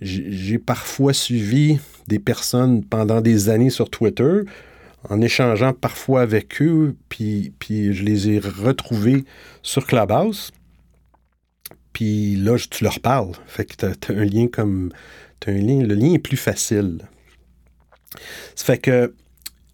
J'ai, 0.00 0.58
parfois 0.58 1.12
suivi 1.12 1.78
des 2.08 2.18
personnes 2.18 2.84
pendant 2.84 3.20
des 3.20 3.48
années 3.48 3.70
sur 3.70 3.90
Twitter 3.90 4.40
en 5.08 5.20
échangeant 5.20 5.72
parfois 5.72 6.22
avec 6.22 6.62
eux, 6.62 6.94
puis, 7.08 7.52
puis 7.58 7.92
je 7.92 8.04
les 8.04 8.30
ai 8.30 8.38
retrouvés 8.38 9.24
sur 9.62 9.86
Clubhouse. 9.86 10.52
Puis 11.92 12.36
là, 12.36 12.56
tu 12.70 12.84
leur 12.84 13.00
parles. 13.00 13.32
Fait 13.46 13.64
que 13.64 13.74
tu 13.74 14.12
as, 14.12 14.16
un 14.16 14.24
lien 14.24 14.46
comme. 14.46 14.90
As 15.46 15.50
un 15.50 15.54
lien, 15.54 15.82
le 15.82 15.94
lien 15.94 16.12
est 16.12 16.18
plus 16.18 16.36
facile. 16.36 17.00
Ça 18.54 18.64
fait 18.64 18.78
que 18.78 19.12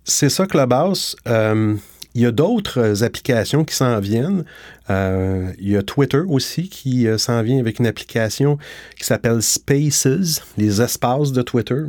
c'est 0.05 0.31
ça 0.31 0.47
Clubhouse. 0.47 1.17
Euh, 1.27 1.77
il 2.19 2.23
y 2.23 2.27
a 2.27 2.33
d'autres 2.33 3.05
applications 3.05 3.65
qui 3.65 3.75
s'en 3.75 4.01
viennent. 4.01 4.45
Euh, 4.91 5.53
il 5.59 5.71
y 5.71 5.77
a 5.77 5.83
Twitter 5.83 6.23
aussi 6.27 6.69
qui 6.69 7.07
euh, 7.07 7.19
s'en 7.19 7.43
vient 7.43 7.59
avec 7.59 7.79
une 7.79 7.87
application 7.87 8.59
qui 8.99 9.05
s'appelle 9.05 9.43
Spaces, 9.43 10.43
les 10.57 10.83
espaces 10.83 11.33
de 11.33 11.43
Twitter, 11.43 11.83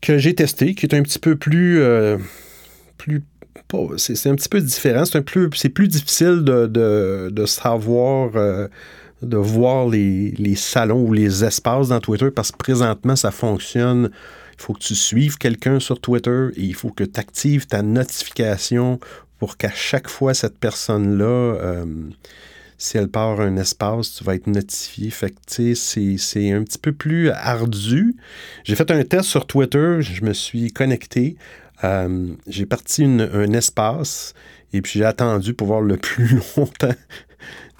que 0.00 0.18
j'ai 0.18 0.34
testé, 0.34 0.74
qui 0.74 0.86
est 0.86 0.94
un 0.94 1.02
petit 1.02 1.18
peu 1.18 1.36
plus, 1.36 1.80
plus 2.98 3.22
c'est 3.96 4.28
un 4.28 4.34
petit 4.34 4.48
peu 4.48 4.60
différent. 4.60 5.04
C'est 5.04 5.20
plus, 5.22 5.48
plus 5.48 5.88
difficile 5.88 6.42
de, 6.44 7.44
savoir, 7.46 8.30
euh, 8.34 8.68
de 9.22 9.36
voir 9.36 9.88
les, 9.88 10.54
salons 10.56 11.02
ou 11.02 11.12
les 11.12 11.44
espaces 11.44 11.88
dans 11.88 12.00
Twitter 12.00 12.30
parce 12.30 12.52
que 12.52 12.56
présentement, 12.56 13.16
ça 13.16 13.30
fonctionne. 13.30 14.10
Il 14.60 14.62
faut 14.62 14.74
que 14.74 14.80
tu 14.80 14.94
suives 14.94 15.38
quelqu'un 15.38 15.80
sur 15.80 15.98
Twitter 15.98 16.48
et 16.54 16.60
il 16.60 16.74
faut 16.74 16.90
que 16.90 17.02
tu 17.02 17.18
actives 17.18 17.66
ta 17.66 17.80
notification 17.80 19.00
pour 19.38 19.56
qu'à 19.56 19.70
chaque 19.70 20.06
fois, 20.06 20.34
cette 20.34 20.58
personne-là, 20.58 21.24
euh, 21.24 21.86
si 22.76 22.98
elle 22.98 23.08
part 23.08 23.40
un 23.40 23.56
espace, 23.56 24.16
tu 24.16 24.22
vas 24.22 24.34
être 24.34 24.48
notifié. 24.48 25.08
Fait 25.08 25.30
que, 25.30 25.74
c'est 25.74 26.52
un 26.52 26.62
petit 26.62 26.76
peu 26.76 26.92
plus 26.92 27.30
ardu. 27.30 28.14
J'ai 28.64 28.76
fait 28.76 28.90
un 28.90 29.02
test 29.02 29.30
sur 29.30 29.46
Twitter, 29.46 30.02
je 30.02 30.22
me 30.26 30.34
suis 30.34 30.70
connecté. 30.70 31.36
Euh, 31.82 32.34
j'ai 32.46 32.66
parti 32.66 33.04
un 33.04 33.52
espace 33.54 34.34
et 34.74 34.82
puis 34.82 34.98
j'ai 34.98 35.06
attendu 35.06 35.54
pour 35.54 35.68
voir 35.68 35.80
le 35.80 35.96
plus 35.96 36.38
longtemps. 36.56 36.94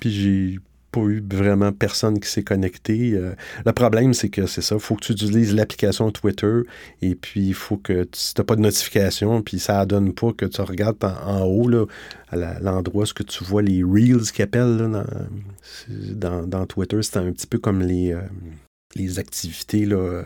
puis 0.00 0.10
j'ai 0.10 0.58
pas 0.90 1.00
eu 1.00 1.22
vraiment 1.32 1.72
personne 1.72 2.18
qui 2.20 2.28
s'est 2.28 2.42
connecté. 2.42 3.12
Euh, 3.14 3.34
le 3.64 3.72
problème, 3.72 4.14
c'est 4.14 4.28
que 4.28 4.46
c'est 4.46 4.62
ça, 4.62 4.76
il 4.76 4.80
faut 4.80 4.96
que 4.96 5.04
tu 5.04 5.12
utilises 5.12 5.54
l'application 5.54 6.10
Twitter 6.10 6.60
et 7.02 7.14
puis 7.14 7.48
il 7.48 7.54
faut 7.54 7.76
que 7.76 8.04
tu 8.04 8.20
n'as 8.36 8.44
pas 8.44 8.56
de 8.56 8.60
notification, 8.60 9.42
puis 9.42 9.58
ça 9.58 9.80
ne 9.80 9.84
donne 9.86 10.12
pas 10.12 10.32
que 10.32 10.46
tu 10.46 10.60
regardes 10.60 11.02
en, 11.04 11.42
haut, 11.42 11.68
là, 11.68 11.86
à 12.28 12.36
l'endroit 12.60 13.04
où 13.04 13.22
tu 13.24 13.44
vois 13.44 13.62
les 13.62 13.82
Reels 13.82 14.32
qu'ils 14.32 14.44
appellent 14.44 14.90
dans, 15.88 16.46
dans, 16.46 16.66
Twitter. 16.66 17.02
C'est 17.02 17.18
un 17.18 17.32
petit 17.32 17.46
peu 17.46 17.58
comme 17.58 17.82
les, 17.82 18.12
euh, 18.12 18.20
les 18.94 19.18
activités 19.18 19.86
là, 19.86 20.24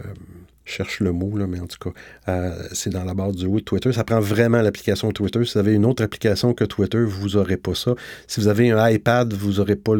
cherche 0.64 1.00
le 1.00 1.12
mot, 1.12 1.36
là, 1.36 1.46
mais 1.46 1.60
en 1.60 1.66
tout 1.66 1.78
cas, 1.78 1.90
euh, 2.28 2.68
c'est 2.72 2.90
dans 2.90 3.04
la 3.04 3.14
barre 3.14 3.32
du 3.32 3.46
haut 3.46 3.58
de 3.58 3.64
Twitter. 3.64 3.92
Ça 3.92 4.04
prend 4.04 4.20
vraiment 4.20 4.62
l'application 4.62 5.10
Twitter. 5.12 5.44
Si 5.44 5.54
vous 5.54 5.58
avez 5.58 5.74
une 5.74 5.84
autre 5.84 6.02
application 6.02 6.54
que 6.54 6.64
Twitter, 6.64 7.02
vous 7.04 7.30
n'aurez 7.30 7.56
pas 7.56 7.74
ça. 7.74 7.94
Si 8.26 8.40
vous 8.40 8.48
avez 8.48 8.70
un 8.70 8.88
iPad, 8.88 9.32
vous 9.34 9.54
n'aurez 9.54 9.76
pas 9.76 9.92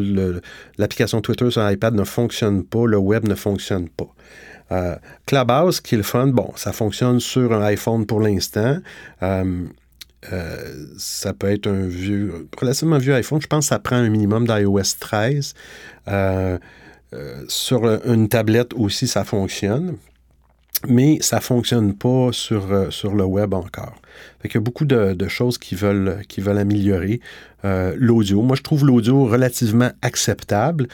l'application 0.77 1.21
Twitter 1.21 1.49
sur 1.51 1.69
iPad 1.69 1.93
ne 1.93 2.03
fonctionne 2.03 2.63
pas, 2.63 2.85
le 2.85 2.97
web 2.97 3.27
ne 3.27 3.35
fonctionne 3.35 3.89
pas. 3.89 4.09
Euh, 4.71 4.95
Clubhouse, 5.27 5.81
qui 5.81 5.93
est 5.93 5.99
le 5.99 6.03
fun, 6.03 6.27
bon, 6.27 6.51
ça 6.55 6.71
fonctionne 6.71 7.19
sur 7.19 7.53
un 7.53 7.61
iPhone 7.63 8.05
pour 8.05 8.19
l'instant. 8.19 8.79
Euh, 9.21 9.67
ça 10.97 11.33
peut 11.33 11.51
être 11.51 11.67
un 11.67 11.85
vieux, 11.85 12.47
relativement 12.57 12.97
vieux 12.97 13.13
iPhone. 13.13 13.39
Je 13.39 13.45
pense 13.45 13.65
que 13.65 13.69
ça 13.69 13.77
prend 13.77 13.97
un 13.97 14.09
minimum 14.09 14.47
d'iOS 14.47 14.97
13. 14.99 15.53
sur 17.47 17.85
une 18.05 18.27
tablette 18.27 18.73
aussi, 18.73 19.07
ça 19.07 19.23
fonctionne 19.23 19.97
mais 20.87 21.17
ça 21.21 21.37
ne 21.37 21.41
fonctionne 21.41 21.93
pas 21.93 22.29
sur, 22.31 22.71
euh, 22.71 22.89
sur 22.91 23.15
le 23.15 23.23
web 23.23 23.53
encore. 23.53 23.95
il 24.43 24.53
y 24.53 24.57
a 24.57 24.59
beaucoup 24.59 24.85
de, 24.85 25.27
choses 25.27 25.57
qui 25.57 25.75
veulent, 25.75 26.21
qui 26.27 26.41
veulent 26.41 26.57
améliorer 26.57 27.21
euh, 27.63 27.95
l'audio. 27.97 28.41
Moi, 28.41 28.55
je 28.55 28.61
trouve 28.61 28.85
l'audio 28.85 29.25
relativement 29.25 29.91
acceptable. 30.01 30.87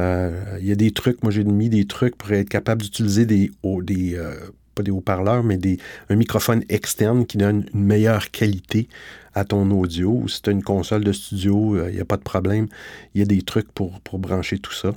Euh, 0.00 0.58
il 0.60 0.66
y 0.66 0.72
a 0.72 0.76
des 0.76 0.90
trucs, 0.90 1.22
moi 1.22 1.30
j'ai 1.30 1.44
mis 1.44 1.68
des 1.68 1.86
trucs 1.86 2.16
pour 2.16 2.32
être 2.32 2.48
capable 2.48 2.82
d'utiliser 2.82 3.26
des, 3.26 3.52
des 3.82 4.20
pas 4.74 4.82
des 4.82 4.90
haut-parleurs, 4.90 5.44
mais 5.44 5.56
des, 5.56 5.78
un 6.08 6.16
microphone 6.16 6.64
externe 6.68 7.26
qui 7.26 7.38
donne 7.38 7.64
une 7.72 7.84
meilleure 7.84 8.32
qualité 8.32 8.88
à 9.34 9.44
ton 9.44 9.70
audio. 9.70 10.26
Si 10.26 10.42
tu 10.42 10.50
as 10.50 10.52
une 10.52 10.64
console 10.64 11.04
de 11.04 11.12
studio, 11.12 11.86
il 11.86 11.94
n'y 11.94 12.00
a 12.00 12.04
pas 12.04 12.16
de 12.16 12.22
problème. 12.22 12.66
Il 13.14 13.20
y 13.20 13.22
a 13.22 13.26
des 13.26 13.42
trucs 13.42 13.70
pour, 13.70 14.00
pour 14.00 14.18
brancher 14.18 14.58
tout 14.58 14.72
ça 14.72 14.94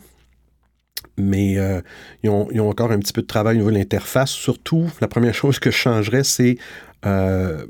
mais 1.17 1.57
euh, 1.57 1.81
ils, 2.23 2.29
ont, 2.29 2.69
encore 2.69 2.91
un 2.91 2.99
petit 2.99 3.13
peu 3.13 3.21
de 3.21 3.27
travail 3.27 3.55
au 3.55 3.59
niveau 3.59 3.71
de 3.71 3.77
l'interface. 3.77 4.31
Surtout, 4.31 4.89
la 5.01 5.07
première 5.07 5.33
chose 5.33 5.59
que 5.59 5.71
je 5.71 5.77
changerais, 5.77 6.23
c'est 6.23 6.57
euh, 7.05 7.65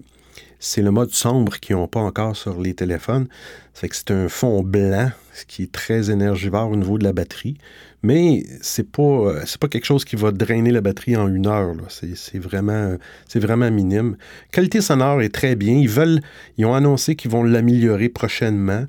le 0.77 0.89
mode 0.89 1.11
sombre 1.11 1.59
qu'ils 1.59 1.75
n'ont 1.75 1.87
pas 1.87 1.99
encore 1.99 2.35
sur 2.35 2.59
les 2.59 2.73
téléphones. 2.73 3.27
C'est 3.73 3.89
que 3.89 3.95
c'est 3.95 4.11
un 4.11 4.27
fond 4.27 4.63
blanc, 4.63 5.11
ce 5.33 5.45
qui 5.45 5.63
est 5.63 5.71
très 5.71 6.09
énergivore 6.09 6.71
au 6.71 6.75
niveau 6.75 6.97
de 6.97 7.03
la 7.03 7.13
batterie. 7.13 7.57
Mais 8.03 8.43
c'est 8.61 8.89
pas 8.89 9.33
pas 9.59 9.67
quelque 9.67 9.85
chose 9.85 10.05
qui 10.05 10.15
va 10.15 10.31
drainer 10.31 10.71
la 10.71 10.81
batterie 10.81 11.15
en 11.15 11.27
une 11.33 11.47
heure. 11.47 11.73
C'est 11.89 12.39
vraiment, 12.39 12.95
vraiment 13.35 13.71
minime. 13.71 14.17
Qualité 14.51 14.81
sonore 14.81 15.21
est 15.21 15.33
très 15.33 15.55
bien. 15.55 15.73
Ils 15.73 15.89
veulent, 15.89 16.21
ils 16.57 16.65
ont 16.65 16.73
annoncé 16.73 17.15
qu'ils 17.15 17.31
vont 17.31 17.43
l'améliorer 17.43 18.09
prochainement. 18.09 18.85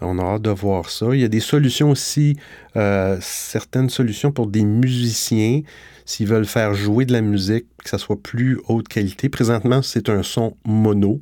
On 0.00 0.18
a 0.18 0.22
hâte 0.22 0.42
de 0.42 0.50
voir 0.50 0.90
ça. 0.90 1.06
Il 1.12 1.20
y 1.20 1.24
a 1.24 1.28
des 1.28 1.40
solutions 1.40 1.90
aussi, 1.90 2.36
euh, 2.76 3.16
certaines 3.20 3.90
solutions 3.90 4.32
pour 4.32 4.46
des 4.48 4.64
musiciens, 4.64 5.62
s'ils 6.04 6.26
veulent 6.26 6.46
faire 6.46 6.74
jouer 6.74 7.04
de 7.04 7.12
la 7.12 7.20
musique, 7.20 7.66
que 7.82 7.88
ça 7.88 7.98
soit 7.98 8.20
plus 8.20 8.60
haute 8.68 8.88
qualité. 8.88 9.28
Présentement, 9.28 9.82
c'est 9.82 10.08
un 10.08 10.22
son 10.22 10.56
mono. 10.64 11.20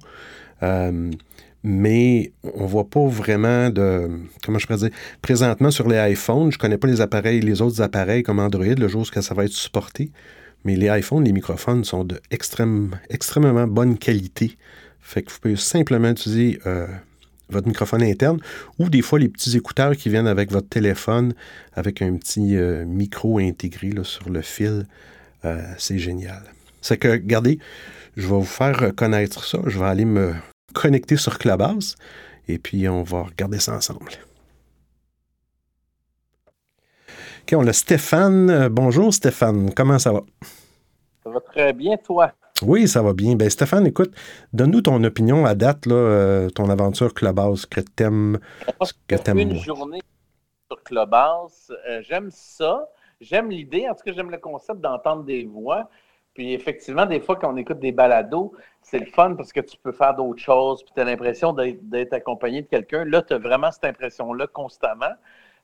Euh, 0.63 1.11
mais 1.65 2.33
on 2.43 2.67
voit 2.67 2.89
pas 2.89 3.07
vraiment 3.07 3.71
de. 3.71 4.11
Comment 4.45 4.59
je 4.59 4.67
pourrais 4.67 4.79
dire? 4.79 4.91
Présentement, 5.21 5.71
sur 5.71 5.89
les 5.89 6.13
iPhones, 6.13 6.51
je 6.51 6.59
connais 6.59 6.79
pas 6.79 6.89
les 6.89 7.01
appareils, 7.01 7.41
les 7.41 7.63
autres 7.63 7.81
appareils 7.83 8.25
comme 8.25 8.41
Android, 8.41 8.65
le 8.65 8.89
jour 8.89 9.03
où 9.03 9.21
ça 9.23 9.35
va 9.35 9.45
être 9.45 9.53
supporté. 9.53 10.11
Mais 10.65 10.77
les 10.77 10.87
iPhones, 10.87 11.25
les 11.25 11.33
microphones 11.33 11.85
sont 11.85 12.05
de 12.05 12.21
extrêmement 12.31 13.67
bonne 13.67 13.99
qualité. 13.99 14.57
Fait 15.01 15.23
que 15.23 15.33
vous 15.33 15.39
pouvez 15.41 15.57
simplement 15.57 16.11
utiliser 16.11 16.61
euh, 16.67 16.87
votre 17.49 17.69
microphone 17.69 18.03
interne, 18.03 18.41
ou 18.79 18.89
des 18.89 19.03
fois 19.03 19.19
les 19.19 19.29
petits 19.29 19.57
écouteurs 19.57 19.97
qui 19.97 20.09
viennent 20.09 20.27
avec 20.27 20.51
votre 20.51 20.69
téléphone, 20.69 21.35
avec 21.75 22.03
un 22.03 22.17
petit 22.17 22.57
euh, 22.57 22.85
micro 22.85 23.39
intégré 23.39 23.93
sur 24.03 24.31
le 24.31 24.43
fil. 24.43 24.87
Euh, 25.45 25.61
c'est 25.79 25.99
génial. 25.99 26.43
C'est 26.81 26.97
que, 26.97 27.09
regardez, 27.09 27.59
je 28.17 28.23
vais 28.23 28.35
vous 28.35 28.45
faire 28.45 28.95
connaître 28.97 29.45
ça. 29.45 29.59
Je 29.67 29.79
vais 29.79 29.87
aller 29.87 30.05
me 30.05 30.35
connecter 30.73 31.17
sur 31.17 31.39
Clubhouse 31.39 31.97
et 32.49 32.59
puis 32.59 32.89
on 32.89 33.03
va 33.03 33.23
regarder 33.23 33.59
ça 33.59 33.75
ensemble. 33.75 34.13
OK, 37.43 37.55
on 37.55 37.67
a 37.67 37.73
Stéphane. 37.73 38.51
Euh, 38.51 38.69
bonjour 38.69 39.13
Stéphane, 39.13 39.73
comment 39.75 39.99
ça 39.99 40.13
va? 40.13 40.23
Ça 41.25 41.31
va 41.31 41.41
très 41.41 41.73
bien, 41.73 41.97
toi? 41.97 42.33
Oui, 42.67 42.89
ça 42.89 43.03
va 43.03 43.13
bien. 43.13 43.35
Ben, 43.35 43.51
Stéphane, 43.51 43.87
écoute, 43.87 44.13
donne-nous 44.53 44.83
ton 44.83 45.03
opinion 45.05 45.45
à 45.45 45.55
date, 45.55 45.87
là, 45.87 45.95
euh, 45.95 46.51
ton 46.51 46.69
aventure 46.71 47.15
Clubhouse, 47.15 47.67
que 47.67 47.81
t'aimes. 47.81 48.39
Que 49.09 49.17
t'aimes 49.17 49.39
une 49.39 49.57
journée 49.57 50.01
sur 50.71 50.83
Clubhouse, 50.83 51.73
euh, 51.89 52.03
j'aime 52.03 52.31
ça. 52.31 52.89
J'aime 53.21 53.51
l'idée, 53.51 53.89
en 53.89 53.95
tout 53.95 54.03
cas, 54.05 54.13
j'aime 54.13 54.31
le 54.31 54.39
concept 54.39 54.81
d'entendre 54.81 55.25
des 55.25 55.45
voix. 55.45 55.89
Puis 56.35 56.55
effectivement, 56.55 57.05
des 57.05 57.21
fois, 57.21 57.37
quand 57.37 57.53
on 57.53 57.57
écoute 57.57 57.79
des 57.79 57.93
balados, 57.93 58.55
c'est 58.81 58.99
le 58.99 59.07
fun 59.07 59.35
parce 59.35 59.53
que 59.53 59.61
tu 59.61 59.77
peux 59.77 59.93
faire 59.93 60.15
d'autres 60.15 60.41
choses, 60.41 60.83
puis 60.83 60.93
tu 60.95 61.01
as 61.01 61.05
l'impression 61.05 61.53
d'être 61.53 62.15
accompagné 62.15 62.63
de 62.63 62.67
quelqu'un. 62.67 63.05
Là, 63.05 63.23
tu 63.23 63.35
as 63.35 63.39
vraiment 63.39 63.71
cette 63.71 63.85
impression-là 63.85 64.47
constamment. 64.47 65.13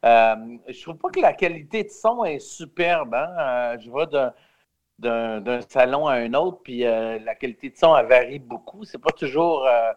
Euh, 0.05 0.35
je 0.69 0.83
trouve 0.83 0.97
pas 0.97 1.09
que 1.09 1.21
la 1.21 1.33
qualité 1.33 1.85
de 1.85 1.91
son 1.91 2.25
est 2.25 2.39
superbe. 2.39 3.15
Hein? 3.15 3.29
Euh, 3.39 3.79
je 3.81 3.91
vois 3.91 4.07
d'un 4.99 5.61
salon 5.69 6.07
à 6.07 6.15
un 6.15 6.35
autre, 6.35 6.61
puis 6.63 6.85
euh, 6.85 7.19
la 7.21 7.35
qualité 7.35 7.71
de 7.71 7.77
son, 7.77 7.97
elle 7.97 8.07
varie 8.07 8.39
beaucoup. 8.39 8.85
C'est 8.85 8.99
pas 8.99 9.13
toujours 9.13 9.67
euh, 9.67 9.93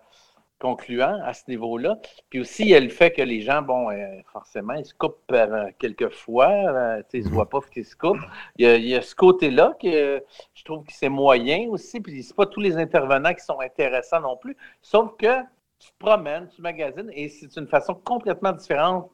concluant 0.60 1.20
à 1.24 1.34
ce 1.34 1.44
niveau-là. 1.48 1.98
Puis 2.30 2.40
aussi, 2.40 2.64
il 2.64 2.70
y 2.70 2.76
a 2.76 2.80
le 2.80 2.90
fait 2.90 3.12
que 3.12 3.22
les 3.22 3.42
gens, 3.42 3.62
bon, 3.62 3.90
euh, 3.90 4.22
forcément, 4.32 4.74
ils 4.74 4.86
se 4.86 4.94
coupent 4.94 5.34
quelques 5.80 6.10
fois, 6.10 7.04
ils 7.14 7.20
ne 7.20 7.26
se 7.26 7.30
voient 7.30 7.50
pas 7.50 7.60
qu'ils 7.74 7.86
se 7.86 7.96
coupent. 7.96 8.22
Il 8.58 8.86
y 8.86 8.96
a, 8.96 9.02
ce 9.02 9.16
côté-là 9.16 9.76
que 9.82 10.24
je 10.54 10.64
trouve 10.64 10.84
que 10.86 10.94
c'est 10.94 11.10
moyen 11.10 11.68
aussi, 11.70 12.00
puis 12.00 12.22
c'est 12.22 12.36
pas 12.36 12.46
tous 12.46 12.62
les 12.62 12.78
intervenants 12.78 13.34
qui 13.34 13.44
sont 13.44 13.60
intéressants 13.60 14.22
non 14.22 14.38
plus, 14.38 14.56
sauf 14.82 15.16
que 15.18 15.42
tu 15.80 15.90
te 15.90 15.98
promènes, 15.98 16.48
tu 16.56 16.62
magasines, 16.62 17.10
et 17.12 17.28
c'est 17.28 17.56
une 17.58 17.68
façon 17.68 17.96
complètement 17.96 18.52
différente 18.52 19.10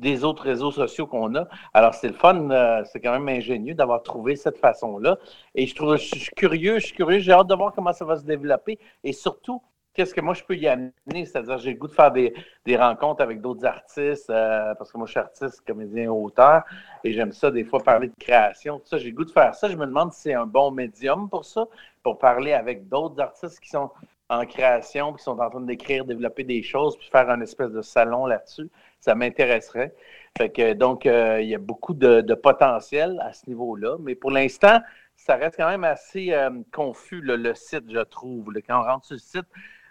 des 0.00 0.24
autres 0.24 0.42
réseaux 0.42 0.70
sociaux 0.70 1.06
qu'on 1.06 1.34
a. 1.34 1.46
Alors, 1.74 1.94
c'est 1.94 2.08
le 2.08 2.14
fun, 2.14 2.48
c'est 2.84 3.00
quand 3.00 3.12
même 3.12 3.28
ingénieux 3.28 3.74
d'avoir 3.74 4.02
trouvé 4.02 4.34
cette 4.34 4.58
façon-là. 4.58 5.18
Et 5.54 5.66
je 5.66 5.74
trouve, 5.74 5.96
je 5.96 6.18
suis 6.18 6.34
curieux, 6.34 6.78
je 6.78 6.86
suis 6.86 6.96
curieux, 6.96 7.20
j'ai 7.20 7.32
hâte 7.32 7.46
de 7.46 7.54
voir 7.54 7.72
comment 7.72 7.92
ça 7.92 8.04
va 8.04 8.16
se 8.16 8.24
développer. 8.24 8.78
Et 9.04 9.12
surtout, 9.12 9.62
qu'est-ce 9.92 10.14
que 10.14 10.20
moi 10.20 10.34
je 10.34 10.42
peux 10.42 10.56
y 10.56 10.66
amener? 10.66 10.92
C'est-à-dire, 11.26 11.58
j'ai 11.58 11.72
le 11.72 11.78
goût 11.78 11.88
de 11.88 11.92
faire 11.92 12.10
des, 12.10 12.32
rencontres 12.76 13.22
avec 13.22 13.40
d'autres 13.42 13.66
artistes, 13.66 14.30
euh, 14.30 14.74
parce 14.76 14.90
que 14.90 14.96
moi 14.96 15.06
je 15.06 15.12
suis 15.12 15.20
artiste, 15.20 15.60
comédien, 15.66 16.10
auteur, 16.10 16.62
et 17.04 17.12
j'aime 17.12 17.32
ça 17.32 17.50
des 17.50 17.64
fois 17.64 17.80
parler 17.80 18.08
de 18.08 18.14
création, 18.18 18.78
tout 18.78 18.86
ça. 18.86 18.96
J'ai 18.96 19.10
le 19.10 19.16
goût 19.16 19.24
de 19.24 19.30
faire 19.30 19.54
ça. 19.54 19.68
Je 19.68 19.76
me 19.76 19.86
demande 19.86 20.12
si 20.12 20.22
c'est 20.22 20.34
un 20.34 20.46
bon 20.46 20.70
médium 20.70 21.28
pour 21.28 21.44
ça, 21.44 21.66
pour 22.02 22.18
parler 22.18 22.54
avec 22.54 22.88
d'autres 22.88 23.20
artistes 23.20 23.60
qui 23.60 23.68
sont 23.68 23.90
en 24.30 24.46
création, 24.46 25.12
qui 25.12 25.22
sont 25.22 25.38
en 25.40 25.50
train 25.50 25.60
d'écrire, 25.60 26.04
développer 26.04 26.44
des 26.44 26.62
choses, 26.62 26.96
puis 26.96 27.08
faire 27.10 27.28
un 27.28 27.40
espèce 27.40 27.72
de 27.72 27.82
salon 27.82 28.26
là-dessus. 28.26 28.70
Ça 29.00 29.14
m'intéresserait. 29.14 29.92
Fait 30.38 30.50
que 30.50 30.72
donc, 30.72 31.04
euh, 31.04 31.40
il 31.42 31.48
y 31.48 31.54
a 31.54 31.58
beaucoup 31.58 31.94
de, 31.94 32.34
potentiel 32.34 33.20
à 33.22 33.32
ce 33.32 33.48
niveau-là. 33.48 33.96
Mais 34.00 34.14
pour 34.14 34.30
l'instant, 34.30 34.80
ça 35.16 35.34
reste 35.34 35.56
quand 35.56 35.68
même 35.68 35.84
assez 35.84 36.32
euh, 36.32 36.50
confus, 36.72 37.20
le 37.20 37.54
site, 37.54 37.84
je 37.92 38.00
trouve. 38.00 38.52
Quand 38.66 38.80
on 38.80 38.84
rentre 38.84 39.06
sur 39.06 39.14
le 39.14 39.20
site, 39.20 39.46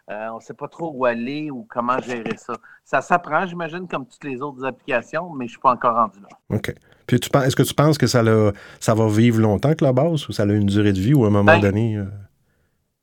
euh, 0.10 0.30
on 0.32 0.38
ne 0.38 0.42
sait 0.42 0.54
pas 0.54 0.70
trop 0.70 0.92
où 0.96 1.06
aller 1.06 1.52
ou 1.52 1.68
comment 1.70 2.00
gérer 2.00 2.38
ça. 2.38 2.54
Ça 2.84 3.02
s'apprend, 3.02 3.46
j'imagine, 3.46 3.88
comme 3.88 4.08
toutes 4.08 4.24
les 4.24 4.42
autres 4.42 4.64
applications, 4.66 5.30
mais 5.32 5.46
je 5.46 5.50
ne 5.50 5.52
suis 5.52 5.60
pas 5.60 5.72
encore 5.72 5.96
rendu 5.96 6.20
là. 6.22 6.56
OK. 6.56 6.74
Puis 7.06 7.18
est-ce 7.18 7.56
que 7.56 7.64
tu 7.64 7.74
penses 7.74 7.98
que 7.98 8.08
ça, 8.08 8.24
ça 8.80 8.94
va 8.94 9.08
vivre 9.08 9.40
longtemps 9.40 9.74
que 9.74 9.84
la 9.84 9.94
base 9.94 10.30
ou 10.30 10.32
ça 10.32 10.44
a 10.44 10.46
une 10.46 10.66
durée 10.66 10.94
de 10.94 11.00
vie 11.00 11.14
ou 11.14 11.26
à 11.26 11.28
un 11.28 11.32
moment 11.32 11.44
ben, 11.44 11.60
donné? 11.60 12.00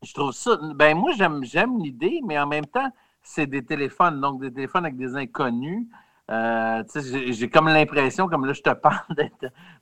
Je 0.06 0.14
trouve 0.14 0.32
ça. 0.32 0.56
Ben 0.74 0.96
moi, 0.96 1.12
j'aime 1.12 1.78
l'idée, 1.78 2.20
mais 2.24 2.38
en 2.38 2.46
même 2.46 2.66
temps, 2.66 2.90
c'est 3.22 3.46
des 3.46 3.64
téléphones, 3.64 4.20
donc 4.20 4.40
des 4.40 4.52
téléphones 4.52 4.84
avec 4.84 4.96
des 4.96 5.16
inconnus. 5.16 5.88
Euh, 6.28 6.82
j'ai 7.30 7.48
comme 7.48 7.68
l'impression, 7.68 8.28
comme 8.28 8.46
là, 8.46 8.52
je 8.52 8.62
te 8.62 8.70
parle 8.74 9.04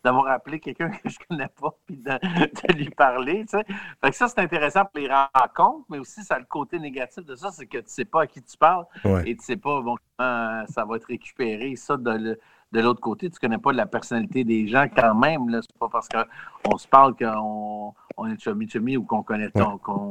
d'avoir 0.02 0.28
appelé 0.28 0.60
quelqu'un 0.60 0.90
que 0.90 1.08
je 1.08 1.18
connais 1.28 1.48
pas 1.48 1.74
puis 1.86 1.96
de, 1.96 2.74
lui 2.74 2.90
parler. 2.90 3.44
Fait 3.50 4.10
que 4.10 4.16
ça, 4.16 4.28
c'est 4.28 4.40
intéressant 4.40 4.84
pour 4.84 5.00
les 5.00 5.08
rencontres, 5.08 5.86
mais 5.88 5.98
aussi, 5.98 6.22
ça 6.22 6.34
a 6.34 6.38
le 6.38 6.44
côté 6.44 6.78
négatif 6.78 7.24
de 7.24 7.34
ça, 7.34 7.50
c'est 7.50 7.66
que 7.66 7.78
tu 7.78 7.88
sais 7.88 8.04
pas 8.04 8.22
à 8.22 8.26
qui 8.26 8.42
tu 8.42 8.56
parles 8.56 8.84
et 9.26 9.36
tu 9.36 9.44
sais 9.44 9.56
pas 9.56 9.80
bon, 9.80 9.96
comment 10.16 10.66
ça 10.68 10.84
va 10.84 10.96
être 10.96 11.06
récupéré. 11.06 11.76
Ça, 11.76 11.96
de, 11.96 12.38
de 12.74 12.80
l'autre 12.80 13.00
côté, 13.00 13.30
tu 13.30 13.38
connais 13.38 13.58
pas 13.58 13.72
la 13.72 13.86
personnalité 13.86 14.42
des 14.42 14.66
gens 14.66 14.86
quand 14.94 15.14
même. 15.14 15.48
C'est 15.52 15.78
pas 15.78 15.88
parce 15.88 16.08
qu'on 16.08 16.76
se 16.76 16.88
parle 16.88 17.14
qu'on 17.14 17.94
on 18.16 18.26
est 18.26 18.38
chummy 18.40 18.96
ou 18.96 19.04
qu'on 19.04 19.22
connaît, 19.22 19.50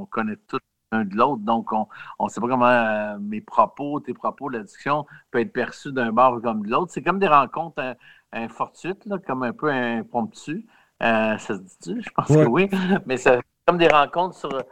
connaît 0.10 0.38
tout 0.48 0.58
de 0.93 1.15
l'autre. 1.15 1.41
Donc, 1.41 1.74
on 1.74 1.88
ne 2.24 2.29
sait 2.29 2.39
pas 2.39 2.48
comment 2.48 2.65
euh, 2.65 3.17
mes 3.20 3.41
propos, 3.41 4.00
tes 4.00 4.13
propos, 4.13 4.48
la 4.48 4.60
discussion 4.60 5.05
peut 5.32 5.41
être 5.41 5.51
perçu 5.51 5.91
d'un 5.91 6.13
bord 6.13 6.41
comme 6.41 6.65
de 6.65 6.72
l'autre. 6.72 6.93
C'est 6.93 7.03
comme 7.03 7.20
des 7.20 7.27
rencontres 7.27 7.82
euh, 7.82 7.93
infortuites, 8.32 9.03
comme 9.27 9.43
un 9.43 9.53
peu 9.53 9.70
impromptues. 9.70 10.65
Euh, 11.01 11.38
ça 11.38 11.55
se 11.55 11.60
dit-tu? 11.60 12.01
Je 12.01 12.10
pense 12.12 12.27
que 12.27 12.48
oui. 12.48 12.70
Mais 13.05 13.17
c'est 13.17 13.41
comme 13.65 13.77
des 13.77 13.89
rencontres 13.89 14.38
sur, 14.38 14.63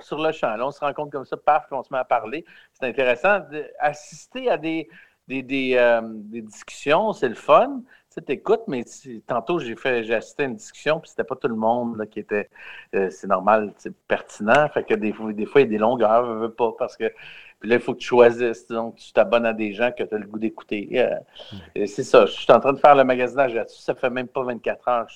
sur 0.00 0.22
le 0.22 0.32
champ. 0.32 0.56
Là, 0.56 0.66
on 0.66 0.70
se 0.70 0.80
rencontre 0.80 1.10
comme 1.10 1.24
ça, 1.24 1.38
paf, 1.38 1.66
on 1.70 1.82
se 1.82 1.90
met 1.90 2.00
à 2.00 2.04
parler. 2.04 2.44
C'est 2.74 2.86
intéressant 2.86 3.40
d'assister 3.50 4.50
à 4.50 4.58
des, 4.58 4.88
des, 5.28 6.00
des 6.02 6.42
discussions, 6.42 7.12
c'est 7.12 7.28
le 7.28 7.34
fun 7.34 7.82
tu 8.14 8.24
t'écoutes, 8.24 8.62
mais 8.68 8.84
tantôt, 9.26 9.58
j'ai 9.58 9.76
fait, 9.76 10.04
j'ai 10.04 10.14
assisté 10.14 10.44
à 10.44 10.46
une 10.46 10.56
discussion, 10.56 11.00
puis 11.00 11.10
c'était 11.10 11.24
pas 11.24 11.36
tout 11.36 11.48
le 11.48 11.56
monde 11.56 12.06
qui 12.10 12.20
était, 12.20 12.48
euh, 12.94 13.10
c'est 13.10 13.26
normal, 13.26 13.72
c'est 13.76 13.94
pertinent. 14.06 14.68
Fait 14.68 14.84
que 14.84 14.94
des 14.94 15.12
fois, 15.12 15.32
des 15.32 15.46
fois, 15.46 15.60
il 15.60 15.64
y 15.64 15.66
a 15.66 15.70
des 15.70 15.78
longueurs, 15.78 16.26
je 16.26 16.32
veux 16.32 16.52
pas, 16.52 16.72
parce 16.78 16.96
que, 16.96 17.12
puis 17.60 17.68
là, 17.68 17.76
il 17.76 17.80
faut 17.80 17.94
que 17.94 17.98
tu 17.98 18.06
choisisses. 18.06 18.66
Donc, 18.68 18.96
tu 18.96 19.12
t'abonnes 19.12 19.46
à 19.46 19.52
des 19.52 19.72
gens 19.72 19.90
que 19.90 20.02
tu 20.04 20.14
as 20.14 20.18
le 20.18 20.26
goût 20.26 20.38
d'écouter. 20.38 20.88
Euh, 20.92 21.86
c'est 21.86 22.04
ça. 22.04 22.26
Je 22.26 22.32
suis 22.32 22.52
en 22.52 22.60
train 22.60 22.72
de 22.72 22.78
faire 22.78 22.94
le 22.94 23.04
magasinage 23.04 23.54
là-dessus. 23.54 23.82
Ça 23.82 23.94
fait 23.94 24.10
même 24.10 24.28
pas 24.28 24.42
24 24.42 24.88
heures 24.88 25.06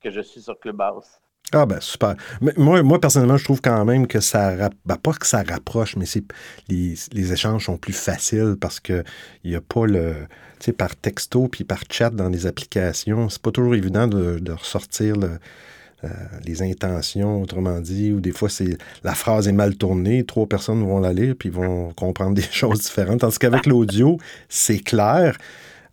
que 0.00 0.10
je 0.10 0.20
suis 0.20 0.40
sur 0.42 0.58
Clubhouse. 0.58 1.20
Ah 1.52 1.66
ben 1.66 1.80
super. 1.80 2.14
moi, 2.56 2.82
moi, 2.82 3.00
personnellement, 3.00 3.36
je 3.36 3.44
trouve 3.44 3.60
quand 3.60 3.84
même 3.84 4.06
que 4.06 4.20
ça 4.20 4.70
ben, 4.86 4.96
pas 4.96 5.12
que 5.12 5.26
ça 5.26 5.42
rapproche, 5.42 5.96
mais 5.96 6.06
c'est 6.06 6.24
les, 6.68 7.32
échanges 7.32 7.66
sont 7.66 7.76
plus 7.76 7.92
faciles 7.92 8.56
parce 8.60 8.80
que 8.80 9.04
il 9.44 9.50
n'y 9.50 9.56
a 9.56 9.60
pas 9.60 9.86
le. 9.86 10.14
Tu 10.58 10.66
sais, 10.66 10.72
par 10.72 10.96
texto 10.96 11.48
puis 11.48 11.64
par 11.64 11.80
chat 11.90 12.10
dans 12.10 12.28
les 12.28 12.46
applications, 12.46 13.28
c'est 13.28 13.42
pas 13.42 13.50
toujours 13.50 13.74
évident 13.74 14.06
de, 14.06 14.52
ressortir 14.52 15.16
euh, 15.22 16.08
les 16.44 16.62
intentions, 16.62 17.42
autrement 17.42 17.80
dit, 17.80 18.12
ou 18.12 18.20
des 18.20 18.32
fois 18.32 18.48
c'est 18.48 18.78
la 19.02 19.14
phrase 19.14 19.46
est 19.46 19.52
mal 19.52 19.76
tournée, 19.76 20.24
trois 20.24 20.46
personnes 20.46 20.82
vont 20.84 21.00
la 21.00 21.12
lire 21.12 21.34
puis 21.38 21.50
vont 21.50 21.92
comprendre 21.92 22.34
des 22.34 22.42
choses 22.42 22.80
différentes. 22.80 23.20
Tandis 23.20 23.38
qu'avec 23.38 23.66
l'audio, 23.66 24.18
c'est 24.48 24.78
clair. 24.78 25.36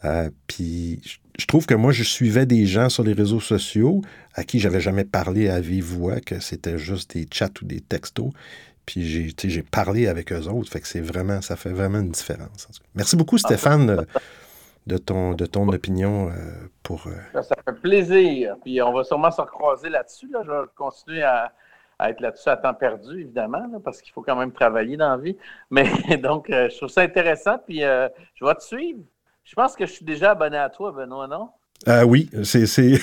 Euh, 0.04 0.30
puis 0.48 1.02
je 1.38 1.46
trouve 1.46 1.66
que 1.66 1.74
moi, 1.74 1.92
je 1.92 2.04
suivais 2.04 2.46
des 2.46 2.66
gens 2.66 2.90
sur 2.90 3.04
les 3.04 3.14
réseaux 3.14 3.40
sociaux 3.40 4.02
à 4.34 4.44
qui 4.44 4.60
j'avais 4.60 4.80
jamais 4.80 5.06
parlé 5.06 5.50
à 5.50 5.60
vive 5.60 5.86
voix, 5.86 6.20
que 6.20 6.40
c'était 6.40 6.78
juste 6.78 7.16
des 7.16 7.28
chats 7.32 7.50
ou 7.62 7.66
des 7.66 7.82
textos. 7.82 8.32
Puis 8.86 9.34
j'ai 9.44 9.64
parlé 9.64 10.08
avec 10.08 10.32
eux 10.32 10.48
autres. 10.48 10.72
Fait 10.72 10.82
que 10.82 10.88
c'est 10.88 11.02
vraiment, 11.02 11.42
ça 11.42 11.56
fait 11.56 11.70
vraiment 11.70 12.00
une 12.00 12.12
différence. 12.12 12.68
Merci 12.96 13.16
beaucoup, 13.16 13.38
Stéphane, 13.38 14.06
de 14.88 14.98
ton, 14.98 15.34
de 15.34 15.46
ton 15.46 15.68
opinion 15.70 16.30
euh, 16.30 16.32
pour. 16.84 17.08
Euh, 17.08 17.42
ça 17.42 17.56
fait 17.64 17.80
plaisir. 17.80 18.56
Puis 18.64 18.82
on 18.82 18.92
va 18.92 19.04
sûrement 19.04 19.32
se 19.32 19.42
recroiser 19.42 19.90
là-dessus. 19.90 20.30
Là. 20.32 20.42
Je 20.44 20.52
vais 20.52 20.68
continuer 20.76 21.24
à, 21.24 21.54
être 22.02 22.20
là-dessus 22.20 22.50
à 22.50 22.58
temps 22.58 22.74
perdu, 22.74 23.22
évidemment, 23.22 23.80
parce 23.84 24.02
qu'il 24.02 24.12
faut 24.12 24.24
quand 24.24 24.36
même 24.36 24.52
travailler 24.52 24.98
dans 24.98 25.12
la 25.12 25.18
vie. 25.18 25.38
Mais 25.70 25.86
donc, 26.18 26.50
euh, 26.50 26.68
je 26.70 26.78
trouve 26.78 26.90
ça 26.90 27.02
intéressant. 27.02 27.60
Puis 27.60 27.82
je 27.82 28.46
vais 28.46 28.56
te 28.56 28.64
suivre. 28.64 29.00
Je 29.44 29.56
pense 29.56 29.76
que 29.76 29.86
je 29.86 29.92
suis 29.92 30.06
déjà 30.06 30.32
abonné 30.32 30.58
à 30.58 30.70
toi, 30.70 30.92
Benoît, 30.92 31.28
non? 31.28 31.50
Euh, 31.88 32.04
oui, 32.04 32.30
c'est. 32.44 32.66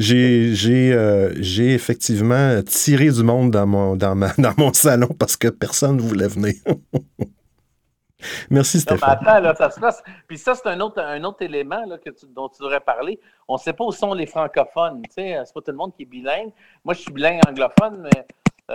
Euh, 0.00 1.34
j'ai 1.36 1.74
effectivement 1.74 2.62
tiré 2.62 3.10
du 3.10 3.22
monde 3.22 3.50
dans 3.50 3.66
mon, 3.66 3.96
dans, 3.96 4.14
dans 4.38 4.54
mon 4.56 4.72
salon 4.72 5.08
parce 5.18 5.36
que 5.36 5.48
personne 5.48 5.96
ne 5.96 6.02
voulait 6.02 6.28
venir. 6.28 6.54
Merci, 8.50 8.80
Stéphane. 8.80 9.18
attends, 9.20 9.40
là, 9.40 9.54
ça 9.54 9.70
se 9.70 9.78
passe. 9.78 10.02
Puis 10.26 10.38
ça, 10.38 10.54
c'est 10.54 10.68
un 10.68 10.80
autre, 10.80 11.00
un 11.00 11.22
autre 11.24 11.42
élément 11.42 11.84
là, 11.86 11.98
que 11.98 12.10
dont 12.34 12.48
tu 12.48 12.62
devrais 12.62 12.80
parler. 12.80 13.20
On 13.48 13.54
ne 13.54 13.58
sait 13.58 13.72
pas 13.72 13.84
où 13.84 13.92
sont 13.92 14.14
les 14.14 14.26
francophones. 14.26 15.02
Sais, 15.10 15.38
c'est 15.44 15.54
pas 15.54 15.60
tout 15.60 15.70
le 15.70 15.76
monde 15.76 15.94
qui 15.94 16.02
est 16.02 16.06
bilingue. 16.06 16.52
Moi, 16.84 16.94
je 16.94 17.00
suis 17.00 17.12
bilingue 17.12 17.40
anglophone, 17.46 18.02
mais 18.02 18.26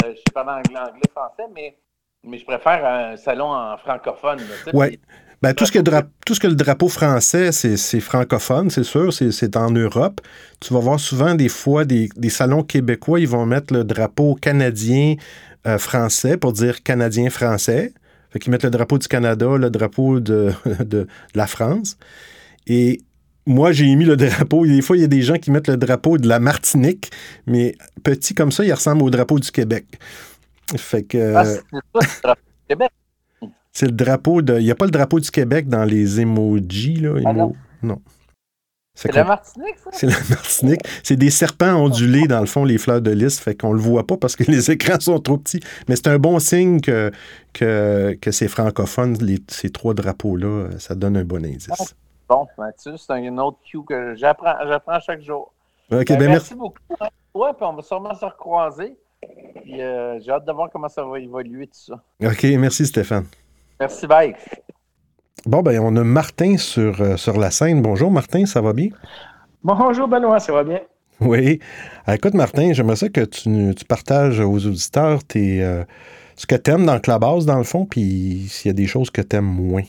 euh, 0.03 0.11
je 0.11 0.17
sais 0.17 0.33
parler 0.33 0.51
anglais, 0.51 0.79
anglais, 0.79 1.09
français, 1.11 1.45
mais, 1.53 1.77
mais 2.23 2.37
je 2.37 2.45
préfère 2.45 2.85
un 2.85 3.17
salon 3.17 3.51
en 3.51 3.77
francophone. 3.77 4.39
Oui. 4.73 4.99
Ben, 5.41 5.53
tout, 5.53 5.65
ce 5.65 5.71
que 5.71 5.79
tout 6.25 6.35
ce 6.35 6.39
que 6.39 6.47
le 6.47 6.55
drapeau 6.55 6.89
français, 6.89 7.53
c'est 7.53 7.99
francophone, 8.01 8.69
c'est 8.69 8.83
sûr, 8.83 9.13
c'est 9.13 9.55
en 9.55 9.71
Europe. 9.71 10.19
Tu 10.59 10.73
vas 10.73 10.81
voir 10.81 10.99
souvent 10.99 11.33
des 11.33 11.47
fois 11.47 11.85
des, 11.85 12.09
salons 12.27 12.63
québécois, 12.63 13.21
ils 13.21 13.27
vont 13.27 13.45
mettre 13.45 13.73
le 13.73 13.85
drapeau 13.85 14.35
canadien 14.35 15.15
euh, 15.65 15.77
pour 16.41 16.51
dire 16.51 16.83
canadien 16.83 17.29
français. 17.29 17.93
Fait 18.31 18.39
qu'ils 18.39 18.51
mettent 18.51 18.65
le 18.65 18.69
drapeau 18.69 18.97
du 18.97 19.07
Canada, 19.07 19.55
le 19.57 19.69
drapeau 19.69 20.19
de, 20.19 20.51
de, 20.83 21.07
la 21.33 21.47
France. 21.47 21.97
Et 22.67 22.99
moi, 23.45 23.71
j'ai 23.71 23.95
mis 23.95 24.03
le 24.03 24.17
drapeau. 24.17 24.65
Des 24.65 24.81
fois, 24.81 24.97
il 24.97 25.01
y 25.01 25.05
a 25.05 25.07
des 25.07 25.21
gens 25.21 25.37
qui 25.37 25.51
mettent 25.51 25.69
le 25.69 25.77
drapeau 25.77 26.17
de 26.17 26.27
la 26.27 26.39
Martinique, 26.39 27.11
mais 27.47 27.75
petit 28.03 28.33
comme 28.33 28.51
ça, 28.51 28.65
il 28.65 28.73
ressemble 28.73 29.03
au 29.03 29.09
drapeau 29.09 29.39
du 29.39 29.51
Québec. 29.51 29.85
Fait 30.77 31.03
que. 31.03 31.35
Ah, 31.35 31.45
c'est 31.45 31.61
le 31.71 32.33
Québec. 32.67 32.91
C'est 33.71 33.85
le 33.85 33.91
drapeau 33.91 34.41
de. 34.41 34.59
Il 34.59 34.65
n'y 34.65 34.71
a 34.71 34.75
pas 34.75 34.85
le 34.85 34.91
drapeau 34.91 35.19
du 35.19 35.31
Québec 35.31 35.67
dans 35.67 35.83
les 35.83 36.19
emojis, 36.19 36.95
là. 36.95 37.15
Ah 37.25 37.33
non. 37.33 38.01
C'est 39.01 39.13
la 39.13 39.23
Martinique, 39.23 39.77
ça? 39.77 39.91
C'est 39.93 40.07
la 40.07 40.17
Martinique. 40.29 40.81
C'est 41.03 41.15
des 41.15 41.29
serpents 41.29 41.73
ondulés, 41.75 42.27
dans 42.27 42.41
le 42.41 42.45
fond, 42.47 42.65
les 42.65 42.77
fleurs 42.77 43.01
de 43.01 43.11
lys. 43.11 43.39
Fait 43.39 43.55
qu'on 43.55 43.71
le 43.71 43.79
voit 43.79 44.05
pas 44.05 44.17
parce 44.17 44.35
que 44.35 44.43
les 44.43 44.71
écrans 44.71 44.99
sont 44.99 45.19
trop 45.19 45.37
petits. 45.37 45.61
Mais 45.87 45.95
c'est 45.95 46.07
un 46.07 46.19
bon 46.19 46.37
signe 46.39 46.81
que, 46.81 47.09
que, 47.53 48.17
que 48.19 48.31
c'est 48.31 48.49
francophone, 48.49 49.15
ces 49.47 49.69
trois 49.69 49.93
drapeaux-là. 49.93 50.71
Ça 50.79 50.95
donne 50.95 51.15
un 51.15 51.23
bon 51.23 51.45
indice. 51.45 51.95
Bon, 52.27 52.45
Mathieu, 52.57 52.97
c'est 52.97 53.13
un 53.13 53.37
autre 53.37 53.59
cue 53.65 53.83
que 53.87 54.15
j'apprends, 54.15 54.99
chaque 54.99 55.21
jour. 55.21 55.53
Ben, 55.89 56.03
ben, 56.03 56.19
merci, 56.19 56.53
beaucoup. 56.53 56.77
Hein. 56.99 57.07
Ouais, 57.33 57.53
puis 57.53 57.65
on 57.65 57.73
va 57.73 57.81
sûrement 57.81 58.13
se 58.13 58.25
recroiser. 58.25 58.97
Euh, 59.23 60.19
j'ai 60.21 60.31
hâte 60.31 60.45
de 60.45 60.51
voir 60.51 60.69
comment 60.71 60.89
ça 60.89 61.03
va 61.03 61.19
évoluer, 61.19 61.67
tout 61.67 61.73
ça. 61.73 62.03
OK, 62.23 62.43
merci 62.57 62.85
Stéphane. 62.85 63.25
Merci, 63.79 64.07
bye. 64.07 64.35
Bon, 65.45 65.61
ben, 65.61 65.79
on 65.79 65.95
a 65.95 66.03
Martin 66.03 66.57
sur, 66.57 67.01
euh, 67.01 67.17
sur 67.17 67.37
la 67.37 67.51
scène. 67.51 67.81
Bonjour, 67.81 68.11
Martin, 68.11 68.45
ça 68.45 68.61
va 68.61 68.73
bien? 68.73 68.89
Bonjour, 69.63 70.07
Benoît, 70.07 70.39
ça 70.39 70.51
va 70.51 70.63
bien? 70.63 70.81
Oui. 71.21 71.59
Ah, 72.05 72.15
écoute, 72.15 72.33
Martin, 72.33 72.73
j'aimerais 72.73 72.95
ça 72.95 73.09
que 73.09 73.21
tu, 73.21 73.73
tu, 73.75 73.85
partages 73.85 74.39
aux 74.39 74.65
auditeurs 74.65 75.23
tes, 75.23 75.63
euh, 75.63 75.83
ce 76.35 76.45
que 76.45 76.55
tu 76.55 76.71
aimes 76.71 76.85
dans 76.85 76.99
Clubhouse, 76.99 77.45
dans 77.45 77.57
le 77.57 77.63
fond, 77.63 77.85
puis 77.85 78.47
s'il 78.49 78.69
y 78.69 78.71
a 78.71 78.73
des 78.73 78.87
choses 78.87 79.11
que 79.11 79.21
tu 79.21 79.35
aimes 79.35 79.45
moins. 79.45 79.83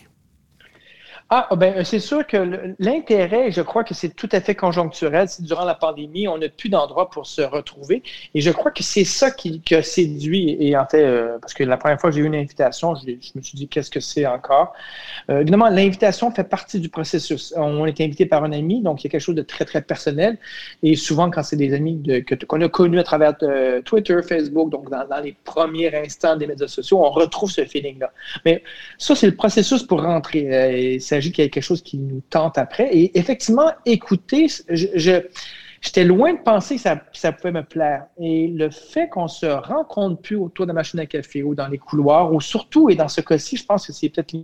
Ah, 1.33 1.49
ben, 1.55 1.85
c'est 1.85 2.01
sûr 2.01 2.27
que 2.27 2.75
l'intérêt, 2.81 3.53
je 3.53 3.61
crois 3.61 3.85
que 3.85 3.95
c'est 3.95 4.09
tout 4.09 4.29
à 4.33 4.41
fait 4.41 4.57
conjoncturel. 4.57 5.29
Durant 5.39 5.65
la 5.65 5.77
pandémie, 5.77 6.27
on 6.27 6.39
n'a 6.39 6.49
plus 6.49 6.71
d'endroit 6.71 7.09
pour 7.09 7.25
se 7.25 7.41
retrouver. 7.41 8.03
Et 8.35 8.41
je 8.41 8.51
crois 8.51 8.73
que 8.73 8.83
c'est 8.83 9.05
ça 9.05 9.31
qui, 9.31 9.63
a 9.71 9.81
séduit. 9.85 10.57
Et 10.59 10.77
en 10.77 10.85
fait, 10.87 11.05
euh, 11.05 11.39
parce 11.41 11.55
que 11.55 11.63
la 11.63 11.77
première 11.77 12.01
fois 12.01 12.11
que 12.11 12.17
j'ai 12.17 12.23
eu 12.23 12.27
une 12.27 12.35
invitation, 12.35 12.97
je, 12.97 13.13
me 13.13 13.43
suis 13.43 13.57
dit, 13.57 13.69
qu'est-ce 13.69 13.93
que 13.93 14.01
c'est 14.01 14.27
encore? 14.27 14.73
Euh, 15.31 15.43
évidemment, 15.43 15.69
l'invitation 15.69 16.33
fait 16.33 16.43
partie 16.43 16.81
du 16.81 16.89
processus. 16.89 17.55
On 17.57 17.87
est 17.87 18.01
invité 18.01 18.27
par 18.27 18.43
un 18.43 18.51
ami, 18.51 18.83
donc 18.83 19.05
il 19.05 19.07
y 19.07 19.07
a 19.07 19.11
quelque 19.11 19.21
chose 19.21 19.37
de 19.37 19.43
très, 19.43 19.65
très 19.65 19.83
personnel. 19.83 20.37
Et 20.83 20.97
souvent, 20.97 21.31
quand 21.31 21.45
c'est 21.45 21.55
des 21.55 21.75
amis 21.75 22.03
qu'on 22.49 22.61
a 22.61 22.69
connus 22.69 22.99
à 22.99 23.05
travers 23.05 23.35
euh, 23.45 23.83
Twitter, 23.83 24.19
Facebook, 24.29 24.71
donc 24.71 24.91
dans, 24.91 25.07
les 25.23 25.37
premiers 25.45 25.95
instants 25.95 26.35
des 26.35 26.49
médias 26.49 26.67
sociaux, 26.67 26.99
on 27.05 27.11
retrouve 27.11 27.53
ce 27.53 27.65
feeling-là. 27.65 28.11
Mais 28.45 28.65
ça, 28.99 29.15
c'est 29.15 29.29
le 29.29 29.37
processus 29.37 29.85
pour 29.85 30.03
rentrer. 30.03 30.99
Qu'il 31.21 31.43
y 31.43 31.47
ait 31.47 31.51
quelque 31.51 31.63
chose 31.63 31.83
qui 31.83 31.99
nous 31.99 32.23
tente 32.31 32.59
après. 32.59 32.89
Et 32.93 33.19
effectivement, 33.19 33.71
écouter, 33.87 34.47
je, 34.69 35.21
j'étais 35.81 36.05
loin 36.05 36.35
de 36.35 36.39
penser 36.39 36.77
que 36.77 36.81
ça, 36.81 37.03
ça, 37.13 37.33
pouvait 37.33 37.53
me 37.53 37.63
plaire. 37.63 38.07
Et 38.19 38.49
le 38.49 38.71
fait 38.71 39.09
qu'on 39.09 39.29
se 39.29 39.47
rencontre 39.47 40.21
plus 40.21 40.37
autour 40.37 40.67
de 40.67 40.71
la 40.71 40.75
machine 40.75 41.01
à 41.01 41.07
café 41.07 41.43
ou 41.43 41.55
dans 41.55 41.69
les 41.69 41.79
couloirs, 41.79 42.33
ou 42.33 42.41
surtout, 42.41 42.91
et 42.91 42.97
dans 42.97 43.09
ce 43.09 43.21
cas-ci, 43.21 43.57
je 43.57 43.65
pense 43.65 43.87
que 43.87 43.93
c'est 43.93 44.09
peut-être 44.09 44.35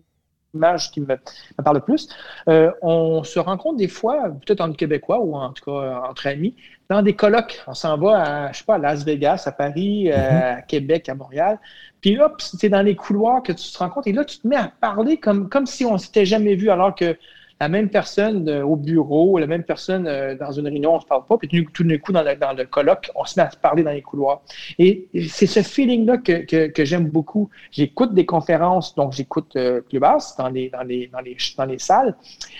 l'image 0.54 0.90
qui 0.90 1.00
me, 1.00 1.18
parle 1.62 1.76
le 1.76 1.82
plus, 1.82 2.08
euh, 2.48 2.70
on 2.82 3.22
se 3.24 3.38
rencontre 3.38 3.76
des 3.76 3.88
fois, 3.88 4.30
peut-être 4.44 4.60
entre 4.60 4.76
Québécois 4.76 5.20
ou 5.20 5.36
en 5.36 5.52
tout 5.52 5.64
cas 5.64 6.02
entre 6.08 6.26
amis, 6.26 6.56
dans 6.88 7.02
des 7.02 7.14
colloques. 7.14 7.62
On 7.66 7.74
s'en 7.74 7.96
va 7.98 8.22
à, 8.22 8.52
je 8.52 8.58
sais 8.58 8.64
pas, 8.64 8.76
à 8.76 8.78
Las 8.78 9.04
Vegas, 9.04 9.44
à 9.46 9.52
Paris, 9.52 10.10
euh, 10.10 10.16
mm-hmm. 10.16 10.58
à 10.58 10.62
Québec, 10.62 11.08
à 11.08 11.14
Montréal. 11.14 11.58
Puis 12.00 12.20
hop, 12.20 12.40
c'est 12.40 12.68
dans 12.68 12.82
les 12.82 12.94
couloirs 12.94 13.42
que 13.42 13.52
tu 13.52 13.72
te 13.72 13.78
rends 13.78 13.90
compte. 13.90 14.06
Et 14.06 14.12
là, 14.12 14.24
tu 14.24 14.38
te 14.38 14.46
mets 14.46 14.56
à 14.56 14.70
parler 14.80 15.16
comme, 15.16 15.48
comme 15.48 15.66
si 15.66 15.84
on 15.84 15.98
s'était 15.98 16.26
jamais 16.26 16.54
vu, 16.54 16.70
alors 16.70 16.94
que 16.94 17.16
la 17.58 17.68
même 17.68 17.88
personne 17.88 18.48
euh, 18.48 18.64
au 18.64 18.76
bureau, 18.76 19.38
la 19.38 19.46
même 19.46 19.62
personne 19.62 20.06
euh, 20.06 20.34
dans 20.34 20.52
une 20.52 20.66
réunion, 20.66 20.92
on 20.92 20.96
ne 20.96 21.00
se 21.00 21.06
parle 21.06 21.24
pas, 21.24 21.38
puis 21.38 21.66
tout 21.72 21.84
d'un 21.84 21.98
coup, 21.98 22.12
dans 22.12 22.22
le, 22.22 22.36
dans 22.36 22.52
le 22.52 22.66
colloque, 22.66 23.10
on 23.14 23.24
se 23.24 23.40
met 23.40 23.46
à 23.46 23.50
se 23.50 23.56
parler 23.56 23.82
dans 23.82 23.92
les 23.92 24.02
couloirs. 24.02 24.42
Et 24.78 25.08
c'est 25.28 25.46
ce 25.46 25.62
feeling-là 25.62 26.18
que, 26.18 26.44
que, 26.44 26.66
que 26.66 26.84
j'aime 26.84 27.08
beaucoup. 27.08 27.48
J'écoute 27.70 28.12
des 28.12 28.26
conférences, 28.26 28.94
donc 28.94 29.12
j'écoute 29.14 29.56
euh, 29.56 29.80
plus 29.80 29.98
basse 29.98 30.36
dans 30.36 30.50
les, 30.50 30.68
dans, 30.68 30.82
les, 30.82 31.06
dans, 31.08 31.20
les, 31.20 31.36
dans 31.56 31.64
les 31.64 31.78
salles. 31.78 32.14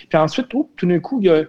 Puis 0.09 0.17
ensuite, 0.17 0.47
tout 0.49 0.67
d'un 0.81 0.99
coup, 0.99 1.19
il 1.21 1.27
y 1.27 1.29
a 1.29 1.43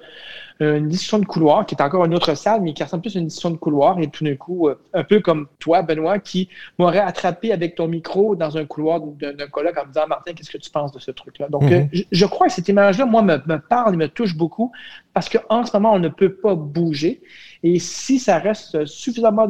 une 0.60 0.88
discussion 0.88 1.18
de 1.18 1.24
couloir, 1.24 1.66
qui 1.66 1.74
est 1.74 1.82
encore 1.82 2.04
une 2.04 2.14
autre 2.14 2.34
salle, 2.34 2.62
mais 2.62 2.72
qui 2.72 2.82
ressemble 2.82 3.02
plus 3.02 3.16
à 3.16 3.20
une 3.20 3.26
discussion 3.26 3.50
de 3.50 3.56
couloir. 3.56 3.98
Et 4.00 4.08
tout 4.08 4.24
d'un 4.24 4.34
coup, 4.34 4.68
euh, 4.68 4.74
un 4.92 5.04
peu 5.04 5.20
comme 5.20 5.46
toi, 5.58 5.82
Benoît, 5.82 6.18
qui 6.18 6.48
m'aurait 6.78 6.98
attrapé 6.98 7.52
avec 7.52 7.76
ton 7.76 7.86
micro 7.86 8.34
dans 8.34 8.56
un 8.56 8.64
couloir 8.64 9.00
d'un 9.00 9.46
colloque 9.48 9.78
en 9.78 9.86
me 9.86 9.92
disant 9.92 10.06
Martin, 10.08 10.32
qu'est-ce 10.32 10.50
que 10.50 10.58
tu 10.58 10.70
penses 10.70 10.92
de 10.92 10.98
ce 10.98 11.10
truc-là? 11.10 11.48
Donc, 11.48 11.62
euh, 11.64 11.80
mhm. 11.80 12.02
je, 12.10 12.26
crois 12.26 12.48
que 12.48 12.52
cette 12.52 12.68
image-là, 12.68 13.06
moi, 13.06 13.22
me, 13.22 13.36
me, 13.46 13.58
parle 13.58 13.94
et 13.94 13.96
me 13.96 14.08
touche 14.08 14.36
beaucoup 14.36 14.72
parce 15.14 15.28
qu'en 15.28 15.64
ce 15.64 15.76
moment, 15.76 15.92
on 15.92 15.98
ne 16.00 16.08
peut 16.08 16.34
pas 16.34 16.54
bouger. 16.54 17.22
Et 17.62 17.78
si 17.78 18.18
ça 18.18 18.38
reste 18.38 18.84
suffisamment 18.86 19.48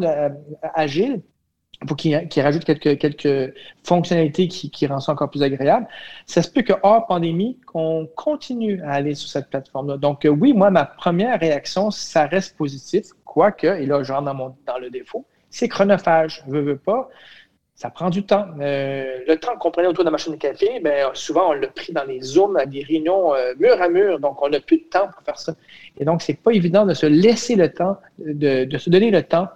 agile, 0.74 1.22
pour 1.86 1.96
qu'il 1.96 2.42
rajoute 2.42 2.64
quelques, 2.64 2.98
quelques 2.98 3.54
fonctionnalités 3.84 4.48
qui, 4.48 4.70
qui 4.70 4.86
rendent 4.86 5.00
ça 5.00 5.12
encore 5.12 5.30
plus 5.30 5.42
agréable. 5.42 5.86
Ça 6.26 6.42
se 6.42 6.50
peut 6.50 6.62
que 6.62 6.72
hors 6.82 7.06
pandémie, 7.06 7.56
qu'on 7.66 8.08
continue 8.16 8.82
à 8.82 8.92
aller 8.92 9.14
sur 9.14 9.28
cette 9.28 9.48
plateforme-là. 9.48 9.96
Donc 9.96 10.24
euh, 10.24 10.28
oui, 10.28 10.52
moi, 10.52 10.70
ma 10.70 10.84
première 10.84 11.38
réaction, 11.38 11.90
ça 11.90 12.26
reste 12.26 12.56
positif, 12.56 13.06
quoique, 13.24 13.66
et 13.66 13.86
là, 13.86 14.02
je 14.02 14.12
rentre 14.12 14.24
dans, 14.24 14.34
mon, 14.34 14.56
dans 14.66 14.78
le 14.78 14.90
défaut, 14.90 15.24
c'est 15.50 15.68
chronophage. 15.68 16.42
Veux, 16.48 16.62
veux 16.62 16.76
pas, 16.78 17.08
ça 17.76 17.90
prend 17.90 18.10
du 18.10 18.24
temps. 18.24 18.46
Euh, 18.60 19.20
le 19.28 19.36
temps 19.36 19.56
qu'on 19.56 19.70
prenait 19.70 19.86
autour 19.86 20.02
de 20.02 20.08
la 20.08 20.12
machine 20.12 20.32
de 20.32 20.38
café, 20.38 20.80
ben, 20.82 21.10
souvent, 21.14 21.50
on 21.50 21.52
l'a 21.52 21.68
pris 21.68 21.92
dans 21.92 22.02
les 22.02 22.20
zooms, 22.22 22.56
à 22.56 22.66
des 22.66 22.82
réunions 22.82 23.34
euh, 23.34 23.54
mur 23.56 23.80
à 23.80 23.88
mur, 23.88 24.18
donc 24.18 24.42
on 24.42 24.48
n'a 24.48 24.58
plus 24.58 24.78
de 24.78 24.84
temps 24.90 25.08
pour 25.14 25.22
faire 25.22 25.38
ça. 25.38 25.54
Et 25.96 26.04
donc, 26.04 26.22
c'est 26.22 26.34
pas 26.42 26.50
évident 26.50 26.84
de 26.84 26.94
se 26.94 27.06
laisser 27.06 27.54
le 27.54 27.72
temps, 27.72 27.98
de, 28.18 28.64
de 28.64 28.78
se 28.78 28.90
donner 28.90 29.12
le 29.12 29.22
temps 29.22 29.46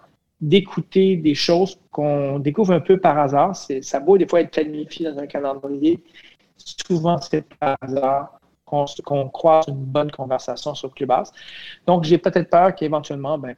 d'écouter 0.42 1.16
des 1.16 1.34
choses 1.34 1.78
qu'on 1.92 2.40
découvre 2.40 2.72
un 2.72 2.80
peu 2.80 2.98
par 2.98 3.18
hasard. 3.18 3.56
Ça 3.56 4.00
beau 4.00 4.18
des 4.18 4.26
fois 4.26 4.40
être 4.40 4.50
planifié 4.50 5.10
dans 5.10 5.18
un 5.18 5.26
calendrier. 5.26 6.02
Souvent, 6.56 7.18
c'est 7.18 7.42
par 7.58 7.76
hasard 7.80 8.38
qu'on 9.04 9.28
croise 9.28 9.66
une 9.68 9.84
bonne 9.84 10.10
conversation 10.10 10.74
sur 10.74 10.92
Clubhouse. 10.94 11.30
Donc, 11.86 12.04
j'ai 12.04 12.18
peut-être 12.18 12.48
peur 12.50 12.74
qu'éventuellement, 12.74 13.38
ben, 13.38 13.54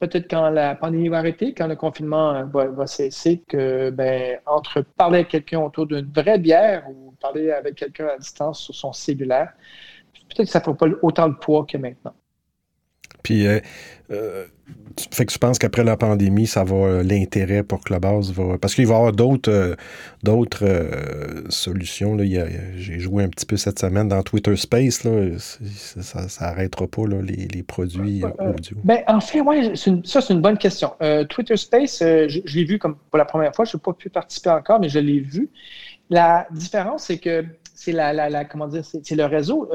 peut-être 0.00 0.28
quand 0.28 0.50
la 0.50 0.74
pandémie 0.74 1.08
va 1.08 1.18
arrêter, 1.18 1.54
quand 1.54 1.68
le 1.68 1.76
confinement 1.76 2.34
euh, 2.34 2.44
va, 2.44 2.86
cesser, 2.86 3.42
que 3.48 3.90
ben, 3.90 4.38
entre 4.44 4.82
parler 4.82 5.18
avec 5.18 5.28
quelqu'un 5.28 5.60
autour 5.60 5.86
d'une 5.86 6.10
vraie 6.12 6.38
bière 6.38 6.84
ou 6.90 7.14
parler 7.20 7.50
avec 7.52 7.76
quelqu'un 7.76 8.08
à 8.08 8.18
distance 8.18 8.60
sur 8.60 8.74
son 8.74 8.92
cellulaire, 8.92 9.52
peut-être 10.28 10.46
que 10.46 10.52
ça 10.52 10.58
ne 10.58 10.64
fera 10.64 10.76
pas 10.76 10.86
autant 11.02 11.28
de 11.28 11.34
poids 11.34 11.64
que 11.64 11.78
maintenant. 11.78 12.14
Puis, 13.26 13.44
euh, 13.44 13.58
euh, 14.12 14.44
fait 15.10 15.26
que 15.26 15.32
tu 15.32 15.38
penses 15.40 15.58
qu'après 15.58 15.82
la 15.82 15.96
pandémie, 15.96 16.46
ça 16.46 16.62
va 16.62 16.76
euh, 16.76 17.02
l'intérêt 17.02 17.64
pour 17.64 17.80
Clubhouse 17.80 18.32
va. 18.32 18.56
Parce 18.56 18.76
qu'il 18.76 18.86
va 18.86 18.94
y 18.94 18.96
avoir 18.96 19.12
d'autres 19.12 19.50
euh, 19.50 19.74
d'autres 20.22 20.64
solutions. 21.48 22.16
J'ai 22.16 23.00
joué 23.00 23.24
un 23.24 23.28
petit 23.28 23.46
peu 23.46 23.56
cette 23.56 23.80
semaine 23.80 24.06
dans 24.06 24.22
Twitter 24.22 24.54
Space. 24.54 25.02
Là. 25.02 25.36
Ça 25.40 26.26
n'arrêtera 26.40 26.86
pas 26.86 27.04
là, 27.08 27.20
les, 27.20 27.48
les, 27.48 27.64
produits 27.64 28.22
audio. 28.38 28.76
Ben, 28.84 29.00
en 29.08 29.20
fait, 29.20 29.40
ouais, 29.40 29.72
ça, 29.74 30.20
c'est 30.20 30.32
une 30.32 30.40
bonne 30.40 30.58
question. 30.58 30.92
Twitter 31.28 31.56
Space, 31.56 31.98
je, 31.98 32.54
l'ai 32.54 32.64
vu 32.64 32.78
comme 32.78 32.94
pour 33.10 33.18
la 33.18 33.24
première 33.24 33.56
fois. 33.56 33.64
Je 33.64 33.76
n'ai 33.76 33.80
pas 33.80 33.92
pu 33.92 34.08
participer 34.08 34.50
encore, 34.50 34.78
mais 34.78 34.88
je 34.88 35.00
l'ai 35.00 35.18
vu. 35.18 35.50
La 36.10 36.46
différence, 36.52 37.06
c'est 37.06 37.18
que 37.18 37.44
c'est 37.74 37.92
la, 37.92 38.12
la, 38.12 38.30
la, 38.30 38.44
comment 38.44 38.68
dire, 38.68 38.84
c'est 38.84 39.16
le 39.16 39.24
réseau 39.24 39.68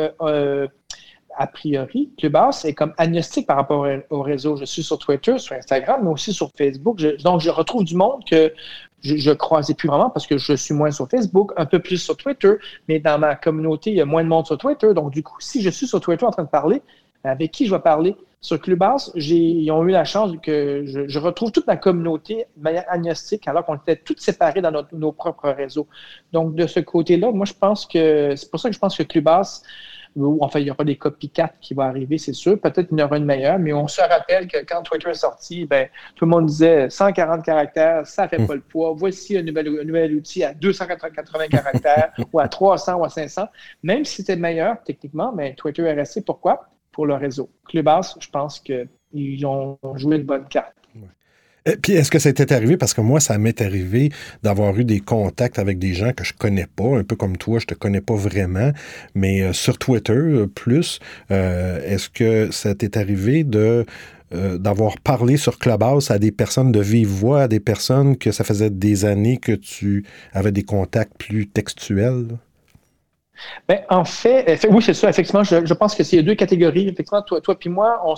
a 1.37 1.47
priori, 1.47 2.11
Clubhouse 2.17 2.65
est 2.65 2.73
comme 2.73 2.93
agnostique 2.97 3.47
par 3.47 3.57
rapport 3.57 3.87
au 4.09 4.21
réseau. 4.21 4.55
Je 4.55 4.65
suis 4.65 4.83
sur 4.83 4.97
Twitter, 4.97 5.37
sur 5.37 5.55
Instagram, 5.55 6.01
mais 6.03 6.09
aussi 6.09 6.33
sur 6.33 6.51
Facebook. 6.57 7.01
donc, 7.23 7.41
je 7.41 7.49
retrouve 7.49 7.83
du 7.83 7.95
monde 7.95 8.23
que 8.29 8.53
je 9.01 9.29
ne 9.29 9.35
croisais 9.35 9.73
plus 9.73 9.87
vraiment 9.87 10.09
parce 10.09 10.27
que 10.27 10.37
je 10.37 10.53
suis 10.53 10.73
moins 10.73 10.91
sur 10.91 11.09
Facebook, 11.09 11.51
un 11.57 11.65
peu 11.65 11.79
plus 11.79 11.97
sur 11.97 12.15
Twitter, 12.15 12.53
mais 12.87 12.99
dans 12.99 13.17
ma 13.17 13.35
communauté, 13.35 13.91
il 13.91 13.97
y 13.97 14.01
a 14.01 14.05
moins 14.05 14.23
de 14.23 14.29
monde 14.29 14.45
sur 14.45 14.57
Twitter. 14.57 14.93
Donc, 14.93 15.11
du 15.11 15.23
coup, 15.23 15.37
si 15.39 15.61
je 15.61 15.69
suis 15.69 15.87
sur 15.87 15.99
Twitter 15.99 16.25
en 16.25 16.31
train 16.31 16.43
de 16.43 16.49
parler, 16.49 16.81
avec 17.23 17.51
qui 17.51 17.65
je 17.65 17.73
vais 17.73 17.81
parler? 17.81 18.15
Sur 18.43 18.59
Clubhouse, 18.59 19.11
ils 19.13 19.69
ont 19.69 19.83
eu 19.87 19.91
la 19.91 20.03
chance 20.03 20.31
que 20.41 20.83
je, 21.07 21.19
retrouve 21.19 21.51
toute 21.51 21.67
ma 21.67 21.77
communauté 21.77 22.47
de 22.57 22.63
manière 22.63 22.85
agnostique 22.87 23.47
alors 23.47 23.63
qu'on 23.63 23.75
était 23.75 23.97
tous 23.97 24.17
séparés 24.17 24.61
dans 24.61 24.71
nos 24.93 25.11
propres 25.11 25.51
réseaux. 25.51 25.87
Donc, 26.33 26.55
de 26.55 26.65
ce 26.65 26.79
côté-là, 26.79 27.31
moi, 27.31 27.45
je 27.45 27.53
pense 27.53 27.85
que 27.85 28.35
c'est 28.35 28.49
pour 28.49 28.59
ça 28.59 28.69
que 28.69 28.73
je 28.73 28.79
pense 28.79 28.97
que 28.97 29.03
Clubhouse 29.03 29.61
ou 29.61 29.90
enfin, 30.41 30.59
il 30.59 30.67
y 30.67 30.71
aura 30.71 30.83
des 30.83 30.97
copycats 30.97 31.53
qui 31.61 31.73
vont 31.73 31.83
arriver, 31.83 32.17
c'est 32.17 32.33
sûr. 32.33 32.59
Peut-être 32.59 32.89
qu'il 32.89 32.99
y 32.99 33.01
en 33.01 33.05
aura 33.05 33.17
une 33.17 33.25
meilleure, 33.25 33.59
mais 33.59 33.73
on 33.73 33.87
se 33.87 34.01
rappelle 34.01 34.47
que 34.47 34.57
quand 34.65 34.81
Twitter 34.83 35.09
est 35.09 35.15
sorti, 35.15 35.65
ben, 35.65 35.87
tout 36.15 36.25
le 36.25 36.31
monde 36.31 36.45
disait 36.47 36.89
140 36.89 37.43
caractères, 37.43 38.05
ça 38.05 38.23
ne 38.23 38.27
fait 38.29 38.45
pas 38.45 38.55
le 38.55 38.61
poids. 38.61 38.93
Voici 38.95 39.37
un 39.37 39.43
nouvel, 39.43 39.67
un 39.67 39.83
nouvel 39.83 40.15
outil 40.15 40.43
à 40.43 40.53
280 40.53 41.47
caractères 41.47 42.11
ou 42.33 42.39
à 42.39 42.47
300 42.47 42.95
ou 42.95 43.05
à 43.05 43.09
500. 43.09 43.47
Même 43.83 44.05
si 44.05 44.17
c'était 44.17 44.35
meilleur, 44.35 44.77
techniquement, 44.83 45.31
mais 45.33 45.55
Twitter 45.55 45.83
est 45.83 45.93
resté. 45.93 46.21
Pourquoi? 46.21 46.67
Pour 46.91 47.05
le 47.05 47.15
réseau. 47.15 47.49
Clubhouse, 47.67 48.17
je 48.19 48.29
pense 48.29 48.59
qu'ils 48.59 49.45
ont 49.45 49.77
joué 49.95 50.17
une 50.17 50.23
bonne 50.23 50.47
carte. 50.47 50.73
Et 51.65 51.75
puis, 51.75 51.93
est-ce 51.93 52.09
que 52.09 52.17
ça 52.17 52.33
t'est 52.33 52.51
arrivé? 52.51 52.75
Parce 52.75 52.93
que 52.95 53.01
moi, 53.01 53.19
ça 53.19 53.37
m'est 53.37 53.61
arrivé 53.61 54.11
d'avoir 54.41 54.77
eu 54.79 54.83
des 54.83 54.99
contacts 54.99 55.59
avec 55.59 55.77
des 55.77 55.93
gens 55.93 56.11
que 56.11 56.23
je 56.23 56.33
connais 56.33 56.65
pas, 56.65 56.97
un 56.97 57.03
peu 57.03 57.15
comme 57.15 57.37
toi, 57.37 57.59
je 57.59 57.67
te 57.67 57.75
connais 57.75 58.01
pas 58.01 58.15
vraiment, 58.15 58.71
mais 59.13 59.41
euh, 59.41 59.53
sur 59.53 59.77
Twitter, 59.77 60.13
euh, 60.13 60.47
plus, 60.47 60.99
euh, 61.29 61.79
est-ce 61.85 62.09
que 62.09 62.49
ça 62.51 62.73
t'est 62.73 62.97
arrivé 62.97 63.43
de 63.43 63.85
d'avoir 64.33 64.97
parlé 65.01 65.35
sur 65.35 65.59
Clubhouse 65.59 66.09
à 66.09 66.17
des 66.17 66.31
personnes 66.31 66.71
de 66.71 66.79
vive 66.79 67.09
voix, 67.09 67.41
à 67.41 67.47
des 67.49 67.59
personnes 67.59 68.15
que 68.15 68.31
ça 68.31 68.45
faisait 68.45 68.69
des 68.69 69.03
années 69.03 69.35
que 69.35 69.51
tu 69.51 70.05
avais 70.31 70.53
des 70.53 70.63
contacts 70.63 71.17
plus 71.17 71.47
textuels? 71.49 72.37
Bien, 73.67 73.81
en 73.89 74.05
fait, 74.05 74.65
oui, 74.69 74.81
c'est 74.81 74.93
ça. 74.93 75.09
Effectivement, 75.09 75.43
je, 75.43 75.73
pense 75.73 75.95
que 75.95 76.05
c'est 76.05 76.23
deux 76.23 76.35
catégories. 76.35 76.87
Effectivement, 76.87 77.21
toi, 77.23 77.41
toi 77.41 77.59
puis 77.59 77.69
moi, 77.69 78.01
on 78.05 78.15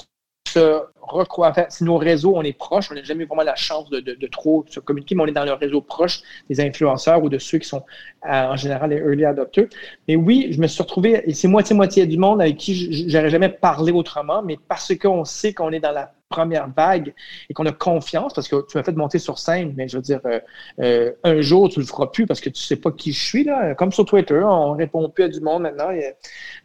se 0.54 0.82
recroiser. 1.02 1.66
c'est 1.70 1.86
nos 1.86 1.98
réseaux, 1.98 2.34
on 2.36 2.44
est 2.44 2.54
proches, 2.54 2.90
on 2.92 2.96
n'a 2.96 3.04
jamais 3.04 3.26
vraiment 3.26 3.44
la 3.44 3.56
chance 3.56 3.90
de, 3.90 4.00
de, 4.00 4.28
trop 4.28 4.66
se 4.68 4.80
communiquer, 4.80 5.16
mais 5.16 5.24
on 5.24 5.28
est 5.28 5.32
dans 5.32 5.46
le 5.46 5.54
réseau 5.54 5.82
proche 5.82 6.22
des 6.50 6.60
influenceurs 6.62 7.22
ou 7.24 7.30
de 7.30 7.38
ceux 7.38 7.58
qui 7.58 7.68
sont 7.68 7.84
euh, 8.26 8.30
en 8.30 8.56
général 8.56 8.92
les 8.92 8.98
early 8.98 9.26
adopters. 9.26 9.68
Mais 10.08 10.16
oui, 10.16 10.50
je 10.52 10.62
me 10.62 10.68
suis 10.68 10.82
retrouvé, 10.82 11.24
et 11.26 11.34
c'est 11.34 11.48
moitié-moitié 11.48 12.06
du 12.06 12.18
monde 12.18 12.42
avec 12.42 12.58
qui 12.58 13.10
j'aurais 13.10 13.30
jamais 13.30 13.50
parlé 13.50 13.92
autrement, 13.92 14.42
mais 14.44 14.58
parce 14.68 14.94
qu'on 14.96 15.26
sait 15.26 15.54
qu'on 15.54 15.72
est 15.72 15.80
dans 15.80 15.92
la 15.92 16.14
première 16.34 16.68
vague 16.76 17.14
et 17.50 17.54
qu'on 17.54 17.66
a 17.66 17.72
confiance, 17.72 18.34
parce 18.34 18.48
que 18.48 18.66
tu 18.68 18.78
m'as 18.78 18.84
fait 18.84 18.96
monter 18.96 19.20
sur 19.20 19.38
scène, 19.38 19.74
mais 19.78 19.88
je 19.88 19.98
veux 19.98 20.02
dire, 20.02 20.20
euh, 20.26 20.40
euh, 20.80 21.12
un 21.24 21.42
jour, 21.42 21.70
tu 21.70 21.80
le 21.80 21.86
feras 21.86 22.08
plus 22.08 22.26
parce 22.26 22.42
que 22.42 22.50
tu 22.50 22.62
sais 22.62 22.76
pas 22.76 22.92
qui 22.92 23.14
je 23.14 23.24
suis, 23.24 23.44
là. 23.44 23.76
Comme 23.76 23.92
sur 23.92 24.06
Twitter, 24.06 24.42
on 24.44 24.74
répond 24.74 25.08
plus 25.10 25.26
à 25.26 25.28
du 25.28 25.42
monde 25.42 25.62
maintenant. 25.64 25.90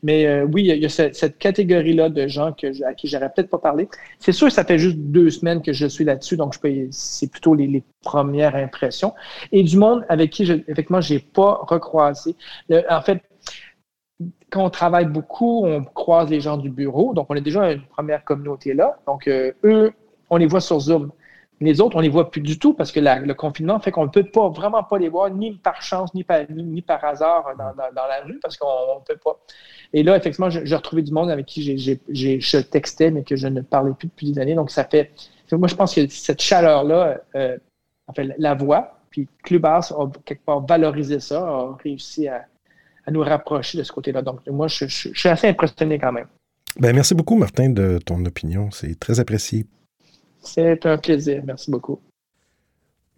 Mais 0.03 0.43
oui, 0.43 0.65
il 0.69 0.83
y 0.83 0.87
a, 0.87 0.89
cette, 0.89 1.39
catégorie-là 1.39 2.09
de 2.09 2.27
gens 2.27 2.53
que, 2.53 2.67
à 2.85 2.95
qui 2.95 3.09
j'aurais 3.09 3.31
peut-être 3.31 3.51
pas 3.51 3.59
parlé. 3.59 3.89
C'est 4.19 4.33
sûr 4.33 4.51
ça 4.51 4.65
fait 4.65 4.79
juste 4.79 4.97
deux 4.97 5.31
semaines 5.31 5.61
que 5.63 5.73
je 5.73 5.87
suis 5.87 6.05
là-dessus, 6.05 6.37
donc 6.37 6.55
je 6.55 6.61
peux, 6.61 6.73
c'est 6.91 7.31
plutôt 7.31 7.55
les, 7.55 7.83
premières 8.03 8.55
impressions. 8.55 9.13
Et 9.53 9.63
du 9.63 9.77
monde 9.77 10.05
avec 10.09 10.31
qui, 10.31 10.47
je, 10.47 10.55
effectivement, 10.69 11.01
j'ai 11.01 11.19
pas 11.19 11.61
recroisé. 11.69 12.35
en 12.71 13.03
fait, 13.03 13.21
quand 14.51 14.65
on 14.65 14.71
travaille 14.71 15.07
beaucoup, 15.07 15.65
on 15.67 15.85
croise 15.85 16.31
les 16.31 16.41
gens 16.41 16.57
du 16.57 16.71
bureau. 16.71 17.13
Donc, 17.15 17.27
on 17.29 17.37
a 17.37 17.41
déjà 17.41 17.73
une 17.73 17.83
première 17.83 18.25
communauté 18.25 18.75
là. 18.75 18.99
Donc, 19.07 19.29
euh, 19.29 19.53
eux, 19.65 19.93
on 20.31 20.37
les 20.37 20.47
voit 20.47 20.61
sur 20.61 20.81
Zoom. 20.81 21.11
Les 21.61 21.81
autres, 21.81 21.97
on 21.97 22.01
les 22.01 22.09
voit 22.09 22.31
plus 22.31 22.41
du 22.41 22.57
tout 22.57 22.73
parce 22.73 22.93
que 22.93 23.01
le 23.01 23.35
confinement 23.35 23.81
fait 23.81 23.91
qu'on 23.91 24.05
ne 24.05 24.11
peut 24.11 24.23
pas 24.23 24.49
vraiment 24.49 24.85
pas 24.85 24.97
les 24.97 25.09
voir 25.09 25.29
ni 25.31 25.57
par 25.57 25.83
chance 25.83 26.15
ni 26.15 26.23
par, 26.23 26.43
ni, 26.51 26.83
par 26.83 27.05
hasard 27.05 27.47
dans, 27.59 28.07
la 28.07 28.21
rue 28.25 28.39
parce 28.41 28.57
qu'on 28.57 29.01
ne 29.01 29.05
peut 29.05 29.17
pas. 29.17 29.41
Et 29.93 30.05
là, 30.05 30.17
effectivement, 30.17 30.51
j'ai 30.51 30.77
retrouvé 30.77 31.03
du 31.03 31.13
monde 31.13 31.31
avec 31.31 31.47
qui 31.47 31.77
je 31.79 32.59
textais 32.61 33.11
mais 33.11 33.25
que 33.25 33.35
je 33.35 33.49
ne 33.49 33.61
parlais 33.61 33.93
plus 33.93 34.07
depuis 34.07 34.31
des 34.31 34.41
années. 34.41 34.55
Donc, 34.55 34.71
ça 34.71 34.85
fait. 34.85 35.11
Moi, 35.51 35.67
je 35.67 35.75
pense 35.75 35.95
que 35.95 36.07
cette 36.07 36.43
chaleur-là, 36.43 37.19
euh, 37.35 37.59
en 38.07 38.13
fait, 38.13 38.35
la 38.39 38.55
voix, 38.55 39.01
puis 39.11 39.29
Clubhouse 39.43 39.93
a 39.93 40.07
quelque 40.25 40.45
part 40.45 40.65
valorisé 40.65 41.19
ça, 41.19 41.41
a 41.41 41.77
réussi 41.83 42.29
à, 42.29 42.47
à 43.09 43.11
nous 43.11 43.23
rapprocher 43.23 43.79
de 43.79 43.83
ce 43.85 43.90
côté-là. 43.90 44.21
Donc, 44.21 44.47
moi, 44.47 44.68
je, 44.68 44.85
suis 44.87 45.29
assez 45.31 45.49
impressionné 45.49 45.99
quand 45.99 46.12
même. 46.12 46.27
Ben, 46.79 46.94
merci 46.94 47.14
beaucoup, 47.14 47.37
Martin, 47.37 47.71
de 47.71 47.99
ton 48.05 48.23
opinion. 48.27 48.71
C'est 48.71 49.01
très 49.01 49.18
apprécié. 49.18 49.64
C'est 50.42 50.85
un 50.85 50.99
plaisir. 50.99 51.42
Merci 51.47 51.71
beaucoup. 51.71 52.03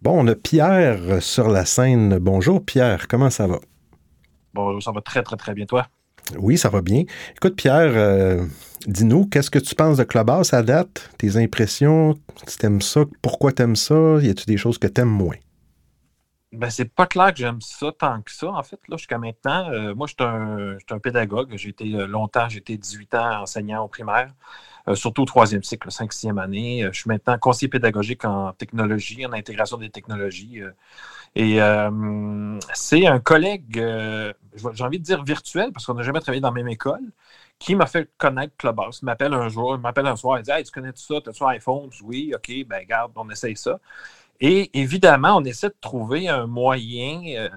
Bon, 0.01 0.23
on 0.23 0.27
a 0.27 0.35
Pierre 0.35 1.21
sur 1.21 1.49
la 1.49 1.65
scène. 1.65 2.19
Bonjour, 2.19 2.63
Pierre. 2.63 3.09
Comment 3.09 3.29
ça 3.29 3.47
va? 3.47 3.59
Bonjour, 4.53 4.81
ça 4.81 4.93
va 4.93 5.01
très, 5.01 5.23
très, 5.23 5.35
très 5.35 5.53
bien. 5.53 5.65
Toi? 5.65 5.85
Oui, 6.39 6.57
ça 6.57 6.69
va 6.69 6.81
bien. 6.81 7.03
Écoute, 7.35 7.57
Pierre, 7.57 7.91
euh, 7.93 8.45
dis-nous, 8.87 9.25
qu'est-ce 9.25 9.51
que 9.51 9.59
tu 9.59 9.75
penses 9.75 9.97
de 9.97 10.05
Clubhouse 10.05 10.53
à 10.53 10.63
date? 10.63 11.09
Tes 11.17 11.35
impressions? 11.35 12.17
Tu 12.47 12.65
aimes 12.65 12.81
ça? 12.81 13.01
Pourquoi 13.21 13.51
tu 13.51 13.63
aimes 13.63 13.75
ça? 13.75 14.19
Y 14.21 14.29
a-t-il 14.29 14.45
des 14.45 14.57
choses 14.57 14.77
que 14.77 14.87
tu 14.87 15.01
aimes 15.01 15.09
moins? 15.09 15.35
Ben, 16.53 16.69
c'est 16.69 16.93
pas 16.93 17.07
clair 17.07 17.31
que 17.33 17.37
j'aime 17.39 17.61
ça 17.61 17.93
tant 17.97 18.21
que 18.21 18.29
ça, 18.31 18.47
en 18.49 18.61
fait, 18.61 18.79
là, 18.89 18.97
jusqu'à 18.97 19.17
maintenant. 19.17 19.69
Euh, 19.71 19.95
moi, 19.95 20.05
je 20.07 20.13
suis 20.13 20.23
un, 20.23 20.77
un, 20.95 20.99
pédagogue. 20.99 21.53
J'ai 21.55 21.69
été 21.69 21.93
euh, 21.95 22.07
longtemps, 22.07 22.49
j'ai 22.49 22.57
été 22.59 22.75
18 22.77 23.13
ans 23.15 23.41
enseignant 23.43 23.85
au 23.85 23.87
primaire, 23.87 24.33
euh, 24.89 24.95
surtout 24.95 25.21
au 25.21 25.25
troisième 25.25 25.63
cycle, 25.63 25.89
5-6e 25.89 26.37
année. 26.41 26.89
je 26.91 26.99
suis 26.99 27.07
maintenant 27.07 27.37
conseiller 27.37 27.69
pédagogique 27.69 28.25
en 28.25 28.51
technologie, 28.51 29.25
en 29.25 29.31
intégration 29.31 29.77
des 29.77 29.89
technologies. 29.89 30.59
et 31.35 31.59
c'est 32.73 33.07
un 33.07 33.19
collègue, 33.19 33.75
j'ai 34.73 34.83
envie 34.83 34.99
de 34.99 35.03
dire 35.03 35.23
virtuel, 35.23 35.71
parce 35.71 35.85
qu'on 35.85 35.93
n'a 35.93 36.03
jamais 36.03 36.19
travaillé 36.19 36.41
dans 36.41 36.49
la 36.49 36.55
même 36.55 36.67
école, 36.67 37.01
qui 37.59 37.75
m'a 37.75 37.85
fait 37.85 38.09
connaître 38.17 38.55
Clubhouse. 38.57 38.99
Il 39.03 39.05
m'appelle 39.05 39.33
un 39.33 39.47
jour, 39.47 39.75
il 39.75 39.81
m'appelle 39.81 40.07
un 40.07 40.15
soir, 40.15 40.39
il 40.39 40.43
dit 40.43 40.51
Hey, 40.51 40.63
tu 40.63 40.71
connais 40.71 40.91
tout 40.91 41.01
ça, 41.01 41.21
tu 41.21 41.29
as 41.29 41.45
un 41.45 41.49
iPhone? 41.51 41.89
Oui, 42.03 42.33
OK, 42.35 42.51
ben 42.67 42.83
garde, 42.85 43.11
on 43.15 43.29
essaye 43.29 43.55
ça. 43.55 43.79
Et 44.41 44.71
évidemment, 44.79 45.37
on 45.37 45.43
essaie 45.43 45.69
de 45.69 45.75
trouver 45.79 46.27
un 46.27 46.47
moyen 46.47 47.21
euh, 47.37 47.49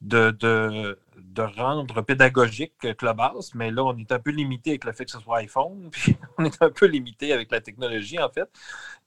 de, 0.00 0.30
de, 0.30 1.42
rendre 1.42 2.02
pédagogique 2.02 2.74
Clubhouse, 2.96 3.52
mais 3.54 3.70
là, 3.72 3.84
on 3.84 3.96
est 3.98 4.12
un 4.12 4.20
peu 4.20 4.30
limité 4.30 4.70
avec 4.70 4.84
le 4.84 4.92
fait 4.92 5.04
que 5.06 5.10
ce 5.10 5.18
soit 5.18 5.38
iPhone, 5.38 5.90
puis 5.92 6.16
on 6.38 6.44
est 6.44 6.62
un 6.62 6.70
peu 6.70 6.86
limité 6.86 7.32
avec 7.32 7.50
la 7.50 7.60
technologie, 7.60 8.18
en 8.20 8.30
fait. 8.30 8.48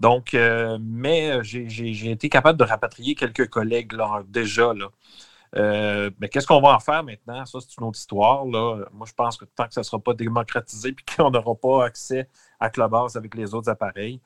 Donc, 0.01 0.33
euh, 0.33 0.77
mais 0.81 1.31
euh, 1.31 1.43
j'ai 1.43 2.11
été 2.11 2.27
capable 2.29 2.59
de 2.59 2.65
rapatrier 2.65 3.15
quelques 3.15 3.49
collègues 3.49 3.93
là, 3.93 4.23
déjà. 4.27 4.73
Là. 4.73 4.89
mais 6.19 6.27
qu'est-ce 6.29 6.47
qu'on 6.47 6.61
va 6.61 6.75
en 6.75 6.79
faire 6.79 7.03
maintenant? 7.03 7.45
Ça, 7.45 7.59
c'est 7.61 7.77
une 7.77 7.85
autre 7.88 7.99
histoire. 7.99 8.45
Là. 8.45 8.85
Moi, 8.91 9.07
je 9.07 9.13
pense 9.13 9.38
que 9.38 9.45
tant 9.45 9.67
que 9.67 9.73
ça 9.73 9.81
ne 9.81 9.85
sera 9.85 9.99
pas 9.99 10.13
démocratisé 10.13 10.89
et 10.89 10.95
qu'on 11.15 11.31
n'aura 11.31 11.55
pas 11.55 11.85
accès 11.85 12.27
à 12.59 12.69
Clubhouse 12.69 13.15
avec 13.15 13.35
les 13.35 13.53
autres 13.53 13.69
appareils, 13.69 14.19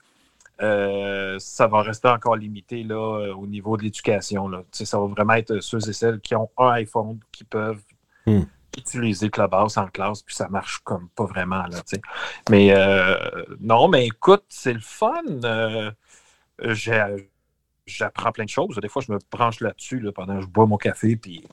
euh, 0.62 1.38
ça 1.39 1.67
va 1.67 1.82
rester 1.82 2.10
encore 2.10 2.36
limité 2.36 2.84
là, 2.84 2.95
euh, 2.95 3.34
au 3.34 3.48
niveau 3.48 3.78
de 3.78 3.84
l'éducation. 3.84 4.52
Ça 4.72 5.00
va 5.00 5.06
vraiment 5.06 5.34
être 5.34 5.60
ceux 5.62 5.89
et 5.89 5.93
celles 5.93 6.19
qui 6.19 6.36
ont 6.36 6.50
un 6.58 6.72
iPhone 6.72 7.19
qui 7.32 7.45
peuvent 7.45 7.82
hmm. 8.26 8.41
utiliser 8.78 9.30
Clubhouse 9.30 9.78
en 9.78 9.88
classe, 9.88 10.22
puis 10.22 10.36
ça 10.36 10.50
marche 10.50 10.80
comme 10.84 11.08
pas 11.10 11.26
vraiment. 11.26 11.63
Là, 11.67 11.82
mais 12.50 12.74
euh, 12.76 13.15
non, 13.62 13.88
mais 13.88 14.08
écoute, 14.08 14.43
c'est 14.50 14.74
le 14.74 14.82
fun. 14.82 15.24
J'apprends 17.86 18.32
plein 18.32 18.45
de 18.45 18.50
choses. 18.50 18.76
Des 18.82 18.89
fois, 18.89 19.02
je 19.02 19.12
me 19.13 19.17
branche 19.32 19.62
là-dessus 19.62 20.06
pendant 20.13 20.36
que 20.36 20.41
je 20.41 20.48
bois 20.48 20.65
mon 20.65 20.78
café, 20.78 21.15
puis 21.15 21.48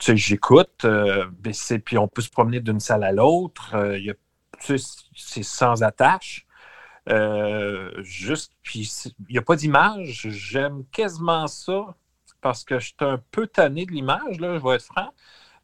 j'écoute. 0.00 0.84
puis 1.84 1.96
on 1.96 2.08
peut 2.08 2.22
se 2.22 2.30
promener 2.30 2.58
d'une 2.58 2.80
salle 2.80 3.04
à 3.04 3.12
l'autre. 3.12 3.76
c'est 4.60 5.42
sans 5.44 5.84
attache. 5.84 6.47
Euh, 7.08 7.90
juste, 8.02 8.52
puis 8.62 8.90
il 9.28 9.32
n'y 9.32 9.38
a 9.38 9.42
pas 9.42 9.56
d'image. 9.56 10.28
J'aime 10.30 10.84
quasiment 10.92 11.46
ça 11.46 11.94
parce 12.40 12.64
que 12.64 12.78
je 12.78 12.86
suis 12.86 12.96
un 13.00 13.20
peu 13.30 13.46
tanné 13.46 13.86
de 13.86 13.92
l'image, 13.92 14.40
là, 14.40 14.58
je 14.58 14.62
vais 14.62 14.76
être 14.76 14.84
franc. 14.84 15.12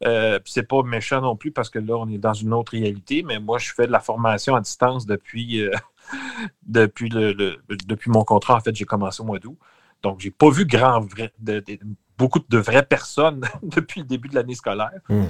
Euh, 0.03 0.39
puis 0.39 0.51
c'est 0.51 0.67
pas 0.67 0.83
méchant 0.83 1.21
non 1.21 1.35
plus 1.35 1.51
parce 1.51 1.69
que 1.69 1.79
là, 1.79 1.95
on 1.95 2.09
est 2.09 2.17
dans 2.17 2.33
une 2.33 2.53
autre 2.53 2.73
réalité, 2.73 3.23
mais 3.23 3.39
moi, 3.39 3.57
je 3.57 3.73
fais 3.73 3.87
de 3.87 3.91
la 3.91 4.01
formation 4.01 4.55
à 4.55 4.61
distance 4.61 5.05
depuis, 5.05 5.61
euh, 5.61 5.71
depuis, 6.65 7.09
le, 7.09 7.57
depuis 7.85 8.11
mon 8.11 8.23
contrat. 8.23 8.55
En 8.55 8.59
fait, 8.59 8.75
j'ai 8.75 8.85
commencé 8.85 9.21
au 9.21 9.25
mois 9.25 9.39
d'août. 9.39 9.57
Donc, 10.03 10.19
j'ai 10.19 10.31
pas 10.31 10.49
vu 10.49 10.65
grand 10.65 10.99
vrai, 10.99 11.33
beaucoup 12.17 12.39
de 12.39 12.57
vraies 12.57 12.85
personnes 12.85 13.45
depuis 13.63 14.01
le 14.01 14.05
début 14.05 14.27
de 14.27 14.35
l'année 14.35 14.55
scolaire. 14.55 14.99
Hmm. 15.09 15.27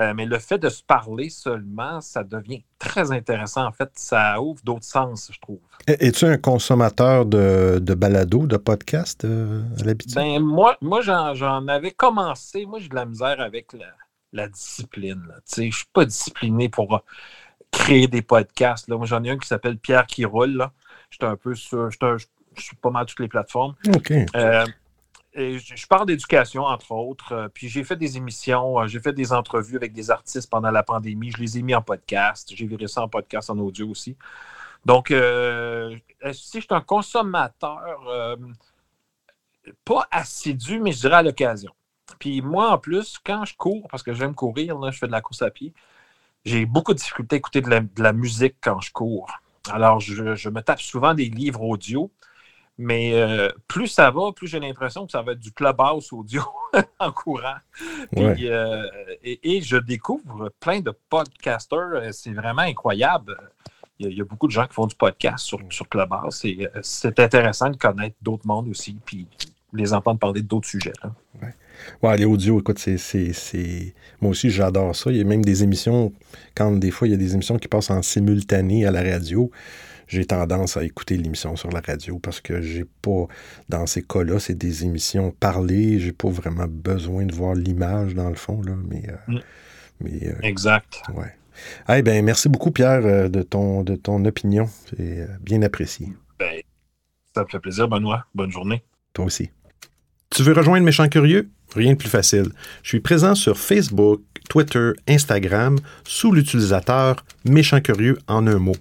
Euh, 0.00 0.14
mais 0.16 0.24
le 0.24 0.38
fait 0.38 0.56
de 0.56 0.70
se 0.70 0.82
parler 0.82 1.28
seulement, 1.28 2.00
ça 2.00 2.24
devient 2.24 2.64
très 2.78 3.12
intéressant. 3.12 3.66
En 3.66 3.72
fait, 3.72 3.90
ça 3.94 4.40
ouvre 4.40 4.62
d'autres 4.64 4.84
sens, 4.84 5.30
je 5.30 5.38
trouve. 5.38 5.58
Es-tu 5.86 6.24
un 6.24 6.38
consommateur 6.38 7.26
de, 7.26 7.78
de 7.82 7.94
balado, 7.94 8.46
de 8.46 8.56
podcast 8.56 9.26
euh, 9.26 9.62
à 9.78 9.84
l'habitude? 9.84 10.14
Ben, 10.14 10.40
moi, 10.40 10.78
moi 10.80 11.02
j'en 11.02 11.68
avais 11.68 11.90
commencé. 11.90 12.64
Moi, 12.64 12.78
j'ai 12.78 12.88
de 12.88 12.94
la 12.94 13.04
misère 13.04 13.40
avec 13.40 13.74
la, 14.32 14.48
discipline. 14.48 15.22
Je 15.54 15.62
ne 15.62 15.70
suis 15.70 15.84
pas 15.92 16.06
discipliné 16.06 16.70
pour 16.70 16.94
euh, 16.94 16.98
créer 17.70 18.06
des 18.06 18.22
podcasts. 18.22 18.88
Là. 18.88 18.96
Moi, 18.96 19.06
j'en 19.06 19.22
ai 19.22 19.30
un 19.30 19.38
qui 19.38 19.48
s'appelle 19.48 19.76
Pierre 19.76 20.06
qui 20.06 20.24
roule. 20.24 20.66
J'étais 21.10 21.26
un 21.26 21.36
peu 21.36 21.54
sur. 21.54 21.90
Je 21.90 22.26
suis 22.56 22.76
pas 22.76 22.90
mal 22.90 23.04
toutes 23.04 23.20
les 23.20 23.28
plateformes. 23.28 23.74
OK 23.94 24.12
je 25.34 25.86
parle 25.86 26.06
d'éducation, 26.06 26.64
entre 26.64 26.92
autres. 26.92 27.32
Euh, 27.32 27.48
puis 27.48 27.68
j'ai 27.68 27.84
fait 27.84 27.96
des 27.96 28.16
émissions, 28.16 28.80
euh, 28.80 28.86
j'ai 28.86 29.00
fait 29.00 29.12
des 29.12 29.32
entrevues 29.32 29.76
avec 29.76 29.92
des 29.92 30.10
artistes 30.10 30.50
pendant 30.50 30.70
la 30.70 30.82
pandémie. 30.82 31.30
Je 31.30 31.38
les 31.38 31.58
ai 31.58 31.62
mis 31.62 31.74
en 31.74 31.82
podcast. 31.82 32.50
J'ai 32.54 32.66
viré 32.66 32.88
ça 32.88 33.02
en 33.02 33.08
podcast, 33.08 33.50
en 33.50 33.58
audio 33.58 33.88
aussi. 33.88 34.16
Donc, 34.84 35.10
euh, 35.10 35.96
si 36.32 36.60
je 36.60 36.66
suis 36.66 36.74
un 36.74 36.80
consommateur, 36.80 38.38
pas 39.84 40.08
assidu, 40.10 40.80
mais 40.80 40.92
je 40.92 41.00
dirais 41.00 41.16
à 41.16 41.22
l'occasion. 41.22 41.72
Puis 42.18 42.40
moi, 42.42 42.70
en 42.70 42.78
plus, 42.78 43.18
quand 43.24 43.44
je 43.44 43.56
cours, 43.56 43.86
parce 43.88 44.02
que 44.02 44.14
j'aime 44.14 44.34
courir, 44.34 44.76
je 44.90 44.98
fais 44.98 45.06
de 45.06 45.12
la 45.12 45.20
course 45.20 45.42
à 45.42 45.50
pied, 45.50 45.74
j'ai 46.44 46.66
beaucoup 46.66 46.94
de 46.94 46.98
difficulté 46.98 47.36
à 47.36 47.38
écouter 47.38 47.60
de 47.60 48.02
la, 48.02 48.12
musique 48.12 48.56
quand 48.62 48.80
je 48.80 48.92
cours. 48.92 49.30
Alors, 49.70 50.00
je, 50.00 50.48
me 50.48 50.60
tape 50.62 50.80
souvent 50.80 51.14
des 51.14 51.26
livres 51.26 51.62
audio. 51.62 52.10
Mais 52.82 53.12
euh, 53.12 53.50
plus 53.68 53.88
ça 53.88 54.10
va, 54.10 54.32
plus 54.34 54.46
j'ai 54.46 54.58
l'impression 54.58 55.04
que 55.04 55.12
ça 55.12 55.20
va 55.20 55.32
être 55.32 55.38
du 55.38 55.52
clubhouse 55.52 56.10
audio 56.14 56.42
en 56.98 57.12
courant. 57.12 57.58
Euh, 58.16 58.86
et, 59.22 59.60
je 59.60 59.76
découvre 59.76 60.50
plein 60.58 60.80
de 60.80 60.90
podcasters. 61.10 61.78
Euh, 61.92 62.08
c'est 62.10 62.32
vraiment 62.32 62.62
incroyable. 62.62 63.36
Il 63.98 64.16
y, 64.16 64.22
a, 64.22 64.24
beaucoup 64.24 64.46
de 64.46 64.52
gens 64.52 64.66
qui 64.66 64.72
font 64.72 64.86
du 64.86 64.94
podcast 64.94 65.44
sur, 65.44 65.58
sur 65.68 65.86
Clubhouse. 65.90 66.42
Et 66.46 66.66
c'est 66.80 67.20
intéressant 67.20 67.68
de 67.68 67.76
connaître 67.76 68.16
d'autres 68.22 68.46
mondes 68.46 68.68
aussi, 68.68 68.96
puis 69.04 69.26
les 69.74 69.92
entendre 69.92 70.18
parler 70.18 70.40
d'autres 70.40 70.68
sujets. 70.68 70.94
Ouais. 72.02 72.16
les 72.16 72.24
audios, 72.24 72.60
écoute, 72.60 72.78
c'est. 72.78 73.94
Moi 74.22 74.30
aussi, 74.30 74.48
j'adore 74.48 74.96
ça. 74.96 75.10
Il 75.10 75.18
y 75.18 75.20
a 75.20 75.24
même 75.24 75.44
des 75.44 75.62
émissions, 75.62 76.14
quand 76.54 76.72
des 76.72 76.90
fois, 76.90 77.08
il 77.08 77.10
y 77.10 77.14
a 77.14 77.18
des 77.18 77.34
émissions 77.34 77.58
qui 77.58 77.68
passent 77.68 77.90
en 77.90 78.00
simultané 78.00 78.86
à 78.86 78.90
la 78.90 79.02
radio 79.02 79.50
j'ai 80.10 80.24
tendance 80.24 80.76
à 80.76 80.82
écouter 80.82 81.16
l'émission 81.16 81.54
sur 81.54 81.70
la 81.70 81.80
radio 81.80 82.18
parce 82.18 82.40
que 82.40 82.60
j'ai 82.60 82.84
pas, 83.00 83.28
dans 83.68 83.86
ces 83.86 84.02
cas-là, 84.02 84.40
c'est 84.40 84.56
des 84.56 84.84
émissions 84.84 85.30
parlées, 85.30 86.00
j'ai 86.00 86.12
pas 86.12 86.28
vraiment 86.28 86.66
besoin 86.68 87.24
de 87.24 87.32
voir 87.32 87.54
l'image 87.54 88.14
dans 88.14 88.28
le 88.28 88.34
fond, 88.34 88.60
là, 88.60 88.72
mais... 88.88 89.04
Euh, 89.08 89.32
mm. 89.32 89.40
mais 90.00 90.26
euh, 90.26 90.34
exact. 90.42 91.00
Ouais. 91.14 91.32
Eh 91.88 92.02
ben, 92.02 92.24
merci 92.24 92.48
beaucoup, 92.48 92.72
Pierre, 92.72 93.06
euh, 93.06 93.28
de 93.28 93.42
ton, 93.42 93.84
de 93.84 93.94
ton 93.94 94.24
opinion. 94.24 94.68
C'est 94.88 95.28
bien 95.42 95.62
apprécié. 95.62 96.08
Ben, 96.40 96.60
ça 97.32 97.44
me 97.44 97.48
fait 97.48 97.60
plaisir, 97.60 97.86
Benoît. 97.86 98.26
Bonne 98.34 98.50
journée. 98.50 98.82
Toi 99.12 99.26
aussi. 99.26 99.50
Tu 100.30 100.42
veux 100.42 100.52
rejoindre 100.52 100.84
Méchant 100.84 101.08
Curieux? 101.08 101.50
Rien 101.76 101.92
de 101.92 101.98
plus 101.98 102.08
facile. 102.08 102.48
Je 102.82 102.88
suis 102.88 103.00
présent 103.00 103.36
sur 103.36 103.58
Facebook, 103.58 104.22
Twitter, 104.48 104.90
Instagram, 105.06 105.78
sous 106.02 106.32
l'utilisateur 106.32 107.24
Méchant 107.44 107.80
Curieux 107.80 108.18
en 108.26 108.48
un 108.48 108.58
mot 108.58 108.74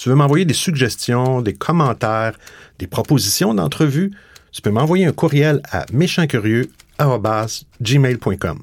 Tu 0.00 0.08
veux 0.08 0.14
m'envoyer 0.14 0.46
des 0.46 0.54
suggestions, 0.54 1.42
des 1.42 1.52
commentaires, 1.52 2.38
des 2.78 2.86
propositions 2.86 3.52
d'entrevue, 3.52 4.12
tu 4.50 4.62
peux 4.62 4.70
m'envoyer 4.70 5.04
un 5.04 5.12
courriel 5.12 5.60
à 5.70 5.84
méchantcurieux.gmail.com. 5.92 8.58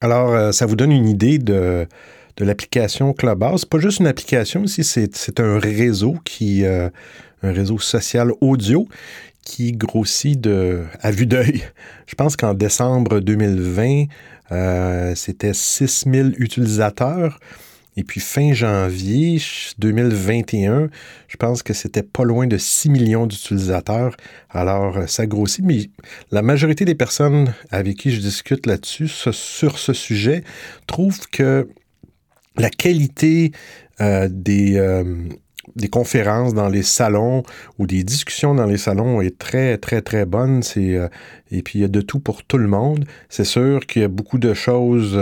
Alors, 0.00 0.30
euh, 0.30 0.52
ça 0.52 0.64
vous 0.64 0.76
donne 0.76 0.92
une 0.92 1.08
idée 1.08 1.38
de, 1.38 1.88
l'application 2.38 3.12
Clubhouse. 3.12 3.64
Pas 3.64 3.80
juste 3.80 3.98
une 3.98 4.06
application, 4.06 4.62
ici, 4.62 4.84
c'est 4.84 5.40
un 5.40 5.58
réseau 5.58 6.14
qui, 6.24 6.64
euh, 6.64 6.88
un 7.42 7.50
réseau 7.50 7.80
social 7.80 8.30
audio 8.40 8.86
qui 9.44 9.72
grossit 9.72 10.40
de, 10.40 10.84
à 11.00 11.10
vue 11.10 11.26
d'œil. 11.26 11.64
Je 12.06 12.14
pense 12.14 12.36
qu'en 12.36 12.54
décembre 12.54 13.18
2020, 13.18 14.04
euh, 14.52 15.16
c'était 15.16 15.52
6000 15.52 16.36
utilisateurs. 16.38 17.40
Et 18.00 18.02
puis 18.02 18.18
fin 18.18 18.54
janvier 18.54 19.36
2021, 19.76 20.88
je 21.28 21.36
pense 21.36 21.62
que 21.62 21.74
c'était 21.74 22.02
pas 22.02 22.24
loin 22.24 22.46
de 22.46 22.56
6 22.56 22.88
millions 22.88 23.26
d'utilisateurs. 23.26 24.16
Alors, 24.48 24.96
euh, 24.96 25.06
ça 25.06 25.26
grossit, 25.26 25.62
mais 25.62 25.90
la 26.30 26.40
majorité 26.40 26.86
des 26.86 26.94
personnes 26.94 27.52
avec 27.70 27.98
qui 27.98 28.10
je 28.10 28.22
discute 28.22 28.64
là-dessus, 28.64 29.06
sur 29.06 29.78
ce 29.78 29.92
sujet, 29.92 30.44
trouvent 30.86 31.28
que 31.30 31.68
la 32.56 32.70
qualité 32.70 33.52
euh, 34.00 34.30
euh, 34.48 35.28
des 35.76 35.88
conférences 35.90 36.54
dans 36.54 36.70
les 36.70 36.82
salons 36.82 37.42
ou 37.78 37.86
des 37.86 38.02
discussions 38.02 38.54
dans 38.54 38.64
les 38.64 38.78
salons 38.78 39.20
est 39.20 39.36
très, 39.36 39.76
très, 39.76 40.00
très 40.00 40.24
bonne. 40.24 40.62
et 40.74 41.62
puis, 41.62 41.80
il 41.80 41.82
y 41.82 41.84
a 41.84 41.88
de 41.88 42.00
tout 42.00 42.18
pour 42.18 42.44
tout 42.44 42.56
le 42.56 42.66
monde. 42.66 43.04
C'est 43.28 43.44
sûr 43.44 43.84
qu'il 43.86 44.00
y 44.00 44.04
a 44.06 44.08
beaucoup 44.08 44.38
de 44.38 44.54
choses 44.54 45.18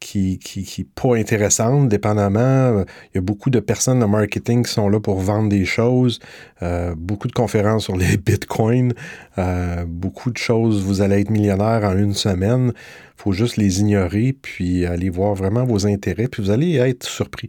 qui, 0.00 0.38
qui, 0.38 0.64
qui 0.64 0.84
pas 0.84 1.14
intéressante, 1.14 1.88
dépendamment. 1.88 2.84
Il 3.12 3.16
y 3.16 3.18
a 3.18 3.20
beaucoup 3.20 3.50
de 3.50 3.60
personnes 3.60 4.00
de 4.00 4.06
marketing 4.06 4.64
qui 4.64 4.72
sont 4.72 4.88
là 4.88 4.98
pour 4.98 5.20
vendre 5.20 5.50
des 5.50 5.66
choses, 5.66 6.18
euh, 6.62 6.94
beaucoup 6.96 7.28
de 7.28 7.32
conférences 7.32 7.84
sur 7.84 7.96
les 7.96 8.16
bitcoins, 8.26 8.94
euh, 9.38 9.84
beaucoup 9.86 10.30
de 10.30 10.38
choses. 10.38 10.82
Vous 10.82 11.02
allez 11.02 11.20
être 11.20 11.30
millionnaire 11.30 11.84
en 11.84 11.96
une 11.96 12.14
semaine. 12.14 12.72
Il 12.74 13.22
faut 13.22 13.32
juste 13.32 13.58
les 13.58 13.80
ignorer, 13.80 14.32
puis 14.32 14.86
aller 14.86 15.10
voir 15.10 15.34
vraiment 15.34 15.64
vos 15.64 15.86
intérêts, 15.86 16.26
puis 16.26 16.42
vous 16.42 16.50
allez 16.50 16.76
être 16.76 17.04
surpris. 17.04 17.48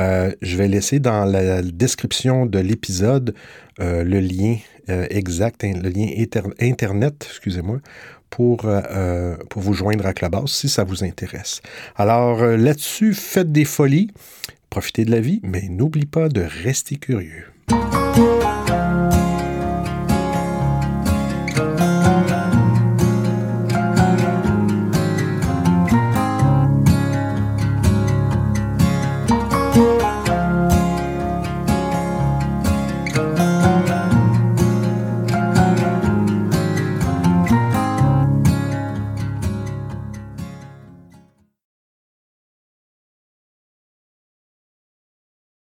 Euh, 0.00 0.32
je 0.42 0.56
vais 0.56 0.68
laisser 0.68 0.98
dans 0.98 1.24
la 1.24 1.62
description 1.62 2.46
de 2.46 2.58
l'épisode 2.58 3.34
le 3.80 4.18
lien 4.18 4.56
exact, 4.88 5.62
le 5.62 5.88
lien 5.88 6.08
Internet, 6.60 7.26
excusez-moi, 7.28 7.78
pour, 8.30 8.64
euh, 8.64 8.80
euh, 8.90 9.36
pour 9.48 9.62
vous 9.62 9.74
joindre 9.74 10.06
à 10.06 10.12
Clubhouse 10.12 10.52
si 10.52 10.68
ça 10.68 10.84
vous 10.84 11.04
intéresse. 11.04 11.60
Alors 11.96 12.42
euh, 12.42 12.56
là-dessus, 12.56 13.14
faites 13.14 13.52
des 13.52 13.64
folies, 13.64 14.10
profitez 14.70 15.04
de 15.04 15.10
la 15.10 15.20
vie, 15.20 15.40
mais 15.42 15.68
n'oubliez 15.68 16.06
pas 16.06 16.28
de 16.28 16.42
rester 16.64 16.96
curieux. 16.96 17.46